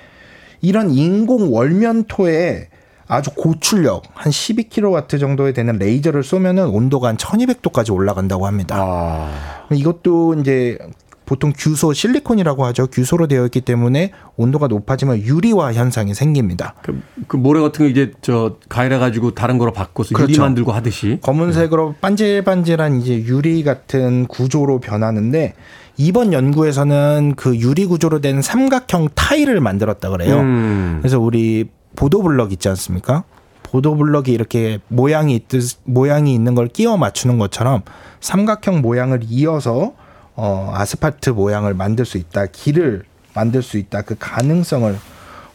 이런 0.62 0.90
인공 0.90 1.52
월면토에 1.54 2.68
아주 3.06 3.30
고출력 3.36 4.04
한 4.14 4.32
12kW 4.32 5.20
정도에 5.20 5.52
되는 5.52 5.76
레이저를 5.78 6.24
쏘면은 6.24 6.66
온도가 6.66 7.08
한 7.08 7.16
1200도까지 7.18 7.92
올라간다고 7.92 8.46
합니다. 8.46 8.76
아. 8.80 9.66
이것도 9.70 10.36
이제 10.40 10.78
보통 11.26 11.52
규소 11.54 11.92
실리콘이라고 11.92 12.64
하죠. 12.66 12.86
규소로 12.86 13.26
되어 13.26 13.44
있기 13.46 13.60
때문에 13.60 14.12
온도가 14.36 14.68
높아지면 14.68 15.18
유리화 15.18 15.72
현상이 15.74 16.14
생깁니다. 16.14 16.74
그, 16.82 17.02
그 17.26 17.36
모래 17.36 17.60
같은 17.60 17.84
거 17.84 17.90
이제 17.90 18.12
저 18.22 18.56
가열해 18.68 18.98
가지고 18.98 19.32
다른 19.32 19.58
거로 19.58 19.72
바꿔서 19.72 20.10
유리 20.12 20.22
그렇죠. 20.22 20.42
만들고 20.42 20.72
하듯이. 20.72 21.18
검은색으로 21.22 21.96
반질반질한 22.00 23.00
이제 23.00 23.24
유리 23.24 23.64
같은 23.64 24.26
구조로 24.26 24.78
변하는데 24.78 25.54
이번 25.98 26.32
연구에서는 26.32 27.34
그 27.36 27.56
유리 27.56 27.86
구조로 27.86 28.20
된 28.20 28.40
삼각형 28.40 29.08
타일을 29.14 29.60
만들었다 29.60 30.10
그래요. 30.10 30.38
음. 30.38 30.98
그래서 31.00 31.18
우리 31.18 31.68
보도블럭 31.96 32.52
있지 32.52 32.68
않습니까? 32.68 33.24
보도블럭이 33.64 34.30
이렇게 34.30 34.78
모양이 34.86 35.34
있듯 35.34 35.78
모양이 35.84 36.32
있는 36.32 36.54
걸 36.54 36.68
끼워 36.68 36.96
맞추는 36.96 37.38
것처럼 37.38 37.82
삼각형 38.20 38.80
모양을 38.80 39.20
이어서 39.28 39.94
어 40.36 40.70
아스팔트 40.74 41.30
모양을 41.30 41.74
만들 41.74 42.04
수 42.04 42.18
있다. 42.18 42.46
길을 42.46 43.04
만들 43.34 43.62
수 43.62 43.78
있다. 43.78 44.02
그 44.02 44.14
가능성을 44.18 44.96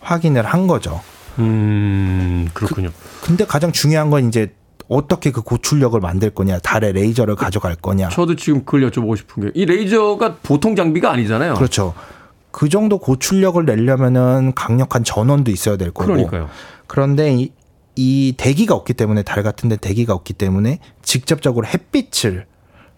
확인을 0.02 0.46
한 0.46 0.68
거죠. 0.68 1.02
음, 1.40 2.50
그렇군요. 2.54 2.90
근데 3.24 3.46
가장 3.46 3.72
중요한 3.72 4.10
건 4.10 4.28
이제 4.28 4.54
어떻게 4.88 5.32
그 5.32 5.42
고출력을 5.42 5.98
만들 6.02 6.32
거냐, 6.32 6.60
달에 6.60 6.92
레이저를 6.92 7.36
가져갈 7.36 7.76
거냐. 7.76 8.10
저도 8.10 8.36
지금 8.36 8.66
그걸 8.66 8.90
여쭤보고 8.90 9.16
싶은 9.18 9.44
게 9.44 9.52
이 9.56 9.66
레이저가 9.66 10.38
보통 10.44 10.76
장비가 10.76 11.12
아니잖아요. 11.12 11.54
그렇죠. 11.54 11.94
그 12.52 12.68
정도 12.68 12.98
고출력을 12.98 13.64
내려면은 13.64 14.54
강력한 14.54 15.04
전원도 15.06 15.52
있어야 15.52 15.78
될 15.78 15.92
거고. 15.92 16.08
그러니까요. 16.08 16.50
그런데 16.88 17.34
이, 17.34 17.52
이 17.96 18.34
대기가 18.36 18.76
없기 18.76 18.94
때문에 18.94 19.24
달 19.24 19.44
같은데 19.44 19.78
대기가 19.78 20.14
없기 20.14 20.34
때문에 20.34 20.80
직접적으로 21.02 21.66
햇빛을 21.66 22.46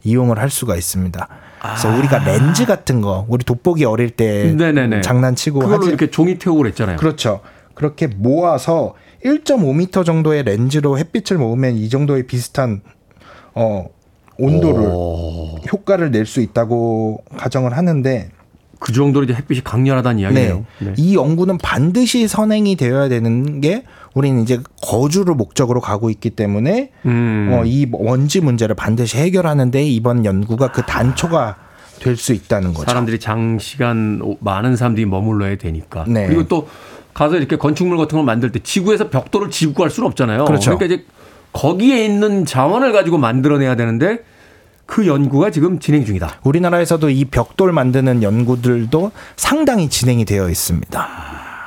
이용을 0.03 0.39
할 0.39 0.49
수가 0.49 0.75
있습니다. 0.75 1.27
그래서 1.63 1.89
우리가 1.97 2.19
렌즈 2.19 2.65
같은 2.65 2.99
거, 3.01 3.25
우리 3.29 3.43
돋보기 3.45 3.85
어릴 3.85 4.09
때 4.11 4.49
아. 4.51 4.53
네네네. 4.55 5.01
장난치고 5.01 5.59
그걸로 5.59 5.77
하지 5.79 5.87
이렇게 5.89 6.09
종이 6.09 6.37
태우고 6.37 6.59
그랬잖아요. 6.59 6.97
그렇죠. 6.97 7.39
그렇게 7.73 8.07
모아서 8.07 8.93
1.5m 9.25 10.05
정도의 10.05 10.43
렌즈로 10.43 10.97
햇빛을 10.97 11.37
모으면 11.37 11.75
이 11.75 11.89
정도의 11.89 12.27
비슷한 12.27 12.81
어 13.55 13.87
온도를 14.37 14.85
효과를 15.71 16.11
낼 16.11 16.25
수 16.25 16.41
있다고 16.41 17.23
가정을 17.37 17.77
하는데 17.77 18.29
그 18.83 18.91
정도로 18.91 19.23
이제 19.23 19.33
햇빛이 19.33 19.63
강렬하다는 19.63 20.19
이야기네요. 20.19 20.65
네. 20.79 20.93
이 20.97 21.15
연구는 21.15 21.57
반드시 21.57 22.27
선행이 22.27 22.75
되어야 22.75 23.07
되는 23.07 23.61
게 23.61 23.85
우리는 24.13 24.41
이제 24.41 24.59
거주를 24.81 25.35
목적으로 25.35 25.79
가고 25.79 26.09
있기 26.09 26.31
때문에 26.31 26.91
음. 27.05 27.49
어, 27.53 27.63
이 27.65 27.87
원지 27.93 28.41
문제를 28.41 28.75
반드시 28.75 29.17
해결하는데 29.17 29.81
이번 29.85 30.25
연구가 30.25 30.73
그 30.73 30.81
단초가 30.81 31.55
될 32.01 32.17
수 32.17 32.33
있다는 32.33 32.73
거죠. 32.73 32.83
사람들이 32.85 33.21
장시간 33.21 34.19
오- 34.21 34.35
많은 34.41 34.75
사람들이 34.75 35.05
머물러야 35.05 35.55
되니까. 35.55 36.03
네. 36.05 36.27
그리고 36.27 36.45
또 36.49 36.67
가서 37.13 37.37
이렇게 37.37 37.55
건축물 37.55 37.97
같은 37.97 38.17
걸 38.17 38.25
만들 38.25 38.51
때 38.51 38.59
지구에서 38.61 39.09
벽돌을 39.09 39.49
지고 39.49 39.73
갈 39.75 39.89
수는 39.89 40.07
없잖아요. 40.07 40.43
그렇죠. 40.43 40.71
러니까 40.71 40.87
이제 40.87 41.05
거기에 41.53 42.03
있는 42.03 42.45
자원을 42.45 42.91
가지고 42.91 43.17
만들어내야 43.17 43.77
되는데 43.77 44.19
그 44.85 45.07
연구가 45.07 45.49
지금 45.49 45.79
진행 45.79 46.05
중이다. 46.05 46.39
우리나라에서도 46.43 47.09
이 47.09 47.25
벽돌 47.25 47.71
만드는 47.71 48.21
연구들도 48.21 49.11
상당히 49.35 49.89
진행이 49.89 50.25
되어 50.25 50.49
있습니다. 50.49 51.07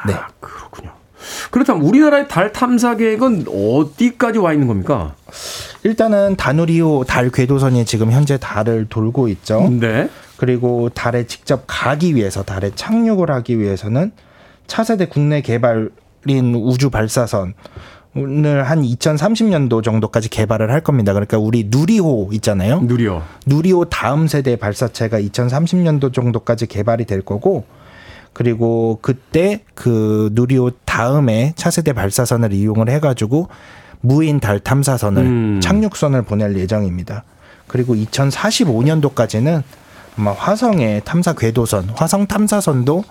네. 0.06 0.14
그렇군요. 0.40 0.90
그렇다면 1.50 1.82
우리나라의 1.82 2.28
달 2.28 2.52
탐사 2.52 2.96
계획은 2.96 3.46
어디까지 3.48 4.38
와 4.38 4.52
있는 4.52 4.68
겁니까? 4.68 5.14
일단은 5.82 6.36
다누리호 6.36 7.04
달 7.06 7.30
궤도선이 7.30 7.84
지금 7.84 8.12
현재 8.12 8.38
달을 8.38 8.86
돌고 8.88 9.28
있죠. 9.28 9.68
네. 9.70 10.08
그리고 10.36 10.90
달에 10.90 11.26
직접 11.26 11.64
가기 11.66 12.14
위해서 12.14 12.42
달에 12.42 12.70
착륙을 12.74 13.30
하기 13.30 13.58
위해서는 13.58 14.12
차세대 14.66 15.06
국내 15.06 15.40
개발인 15.40 16.54
우주 16.54 16.90
발사선 16.90 17.54
오늘 18.16 18.64
한 18.64 18.82
2030년도 18.82 19.82
정도까지 19.82 20.28
개발을 20.28 20.70
할 20.70 20.80
겁니다. 20.80 21.12
그러니까 21.12 21.38
우리 21.38 21.64
누리호 21.68 22.30
있잖아요. 22.32 22.80
누리호. 22.80 23.22
누리호 23.46 23.86
다음 23.86 24.26
세대 24.26 24.56
발사체가 24.56 25.20
2030년도 25.20 26.12
정도까지 26.12 26.66
개발이 26.66 27.04
될 27.04 27.22
거고 27.22 27.64
그리고 28.32 28.98
그때 29.02 29.62
그 29.74 30.30
누리호 30.32 30.70
다음에 30.84 31.52
차세대 31.56 31.92
발사선을 31.92 32.52
이용을 32.52 32.90
해가지고 32.90 33.48
무인 34.00 34.40
달 34.40 34.60
탐사선을 34.60 35.22
음. 35.22 35.60
착륙선을 35.60 36.22
보낼 36.22 36.56
예정입니다. 36.56 37.24
그리고 37.66 37.94
2045년도까지는 37.94 39.62
아마 40.18 40.32
화성의 40.32 41.02
탐사 41.04 41.34
궤도선, 41.34 41.90
화성 41.94 42.26
탐사선도 42.26 43.04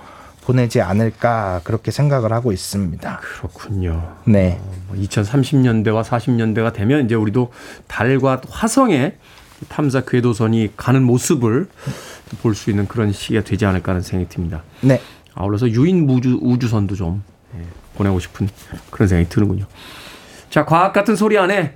보내지 0.45 0.79
않을까 0.81 1.61
그렇게 1.63 1.89
생각을 1.91 2.31
하고 2.31 2.51
있습니다. 2.51 3.19
그렇군요. 3.19 4.15
네. 4.25 4.61
2030년대와 4.93 6.03
40년대가 6.03 6.71
되면 6.71 7.05
이제 7.05 7.15
우리도 7.15 7.51
달과 7.87 8.41
화성에 8.49 9.15
탐사 9.69 10.01
궤도선이 10.01 10.73
가는 10.77 11.01
모습을 11.03 11.67
볼 12.43 12.53
수 12.53 12.69
있는 12.69 12.87
그런 12.87 13.11
시기가 13.11 13.41
되지 13.41 13.65
않을까 13.65 13.91
하는 13.91 14.01
생각이 14.01 14.29
듭니다. 14.29 14.61
네. 14.81 15.01
아울러서 15.33 15.69
유인 15.71 16.07
우주, 16.09 16.37
우주선도 16.41 16.95
좀 16.95 17.23
예, 17.57 17.61
보내고 17.95 18.19
싶은 18.19 18.47
그런 18.91 19.07
생각이 19.07 19.29
드는군요. 19.29 19.65
자, 20.49 20.63
과학 20.65 20.93
같은 20.93 21.15
소리 21.15 21.37
안에 21.37 21.75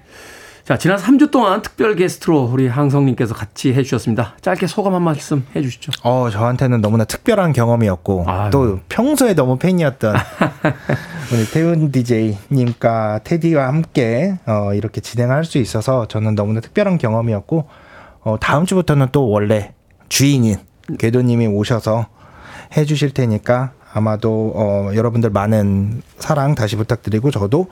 자, 0.69 0.77
지난 0.77 0.99
3주 0.99 1.31
동안 1.31 1.63
특별 1.63 1.95
게스트로 1.95 2.43
우리 2.43 2.67
항성님께서 2.67 3.33
같이 3.33 3.73
해주셨습니다. 3.73 4.35
짧게 4.39 4.67
소감 4.67 4.93
한 4.93 5.01
말씀 5.01 5.43
해주시죠. 5.55 5.91
어, 6.03 6.29
저한테는 6.29 6.81
너무나 6.81 7.05
특별한 7.05 7.53
경험이었고 7.53 8.25
아유. 8.27 8.49
또 8.51 8.79
평소에 8.87 9.33
너무 9.33 9.57
팬이었던 9.57 10.13
우리 11.33 11.45
태훈 11.51 11.91
DJ님과 11.91 13.21
테디와 13.23 13.67
함께 13.67 14.37
어, 14.45 14.75
이렇게 14.75 15.01
진행할 15.01 15.43
수 15.43 15.57
있어서 15.57 16.07
저는 16.07 16.35
너무나 16.35 16.59
특별한 16.59 16.99
경험이었고 16.99 17.67
어, 18.21 18.37
다음 18.39 18.67
주부터는 18.67 19.07
또 19.11 19.27
원래 19.27 19.73
주인인 20.07 20.57
궤도님이 20.99 21.47
오셔서 21.47 22.05
해주실 22.77 23.15
테니까 23.15 23.71
아마도 23.91 24.53
어, 24.55 24.91
여러분들 24.93 25.31
많은 25.31 26.03
사랑 26.19 26.53
다시 26.53 26.75
부탁드리고 26.75 27.31
저도 27.31 27.67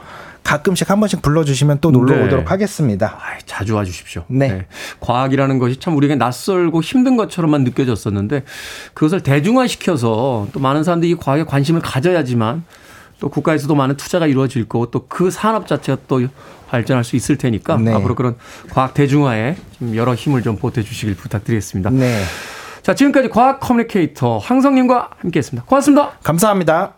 가끔씩 0.47 0.89
한 0.89 1.01
번씩 1.01 1.21
불러주시면 1.21 1.79
또 1.81 1.91
놀러 1.91 2.15
네. 2.15 2.23
오도록 2.23 2.51
하겠습니다. 2.51 3.19
아이, 3.21 3.39
자주 3.45 3.75
와주십시오. 3.75 4.23
네. 4.29 4.65
과학이라는 5.01 5.59
것이 5.59 5.77
참 5.77 5.97
우리에게 5.97 6.15
낯설고 6.15 6.81
힘든 6.81 7.17
것처럼만 7.17 7.65
느껴졌었는데 7.65 8.45
그것을 8.93 9.21
대중화시켜서 9.23 10.47
또 10.53 10.59
많은 10.61 10.85
사람들이 10.85 11.11
이 11.11 11.15
과학에 11.15 11.43
관심을 11.43 11.81
가져야지만 11.81 12.63
또 13.19 13.27
국가에서도 13.27 13.73
많은 13.75 13.97
투자가 13.97 14.25
이루어질 14.25 14.69
거고 14.69 14.89
또 14.89 15.07
그 15.09 15.31
산업 15.31 15.67
자체가 15.67 16.01
또 16.07 16.25
발전할 16.69 17.03
수 17.03 17.15
있을 17.17 17.37
테니까 17.37 17.77
네. 17.77 17.93
앞으로 17.93 18.15
그런 18.15 18.35
과학 18.69 18.93
대중화에 18.93 19.57
좀 19.79 19.95
여러 19.95 20.13
힘을 20.15 20.43
좀 20.43 20.55
보태주시길 20.55 21.15
부탁드리겠습니다. 21.15 21.89
네. 21.89 22.21
자, 22.83 22.93
지금까지 22.93 23.29
과학 23.29 23.59
커뮤니케이터 23.59 24.37
황성님과 24.37 25.09
함께했습니다. 25.19 25.65
고맙습니다. 25.65 26.11
감사합니다. 26.23 26.93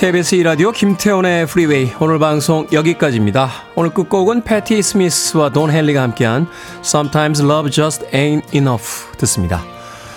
KBS 0.00 0.36
2라디오 0.36 0.72
김태훈의 0.72 1.44
프리웨이 1.44 1.92
오늘 2.00 2.18
방송 2.18 2.66
여기까지입니다. 2.72 3.50
오늘 3.74 3.90
끝곡은 3.90 4.44
패티 4.44 4.80
스미스와 4.80 5.50
돈 5.50 5.70
헨리가 5.70 6.00
함께한 6.00 6.46
Sometimes 6.82 7.42
Love 7.42 7.70
Just 7.70 8.06
Ain't 8.06 8.54
Enough 8.54 9.12
듣습니다. 9.18 9.62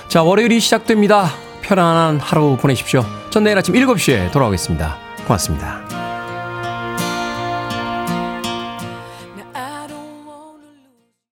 자 0.08 0.24
월요일이 0.24 0.62
시작됩니다. 0.62 1.34
편안한 1.64 2.22
하루 2.22 2.56
보내십시오. 2.56 3.06
전 3.30 3.44
내일 3.44 3.58
아침 3.58 3.76
7시에 3.76 4.32
돌아오겠습니다. 4.32 4.96
고맙습니다. 5.28 5.93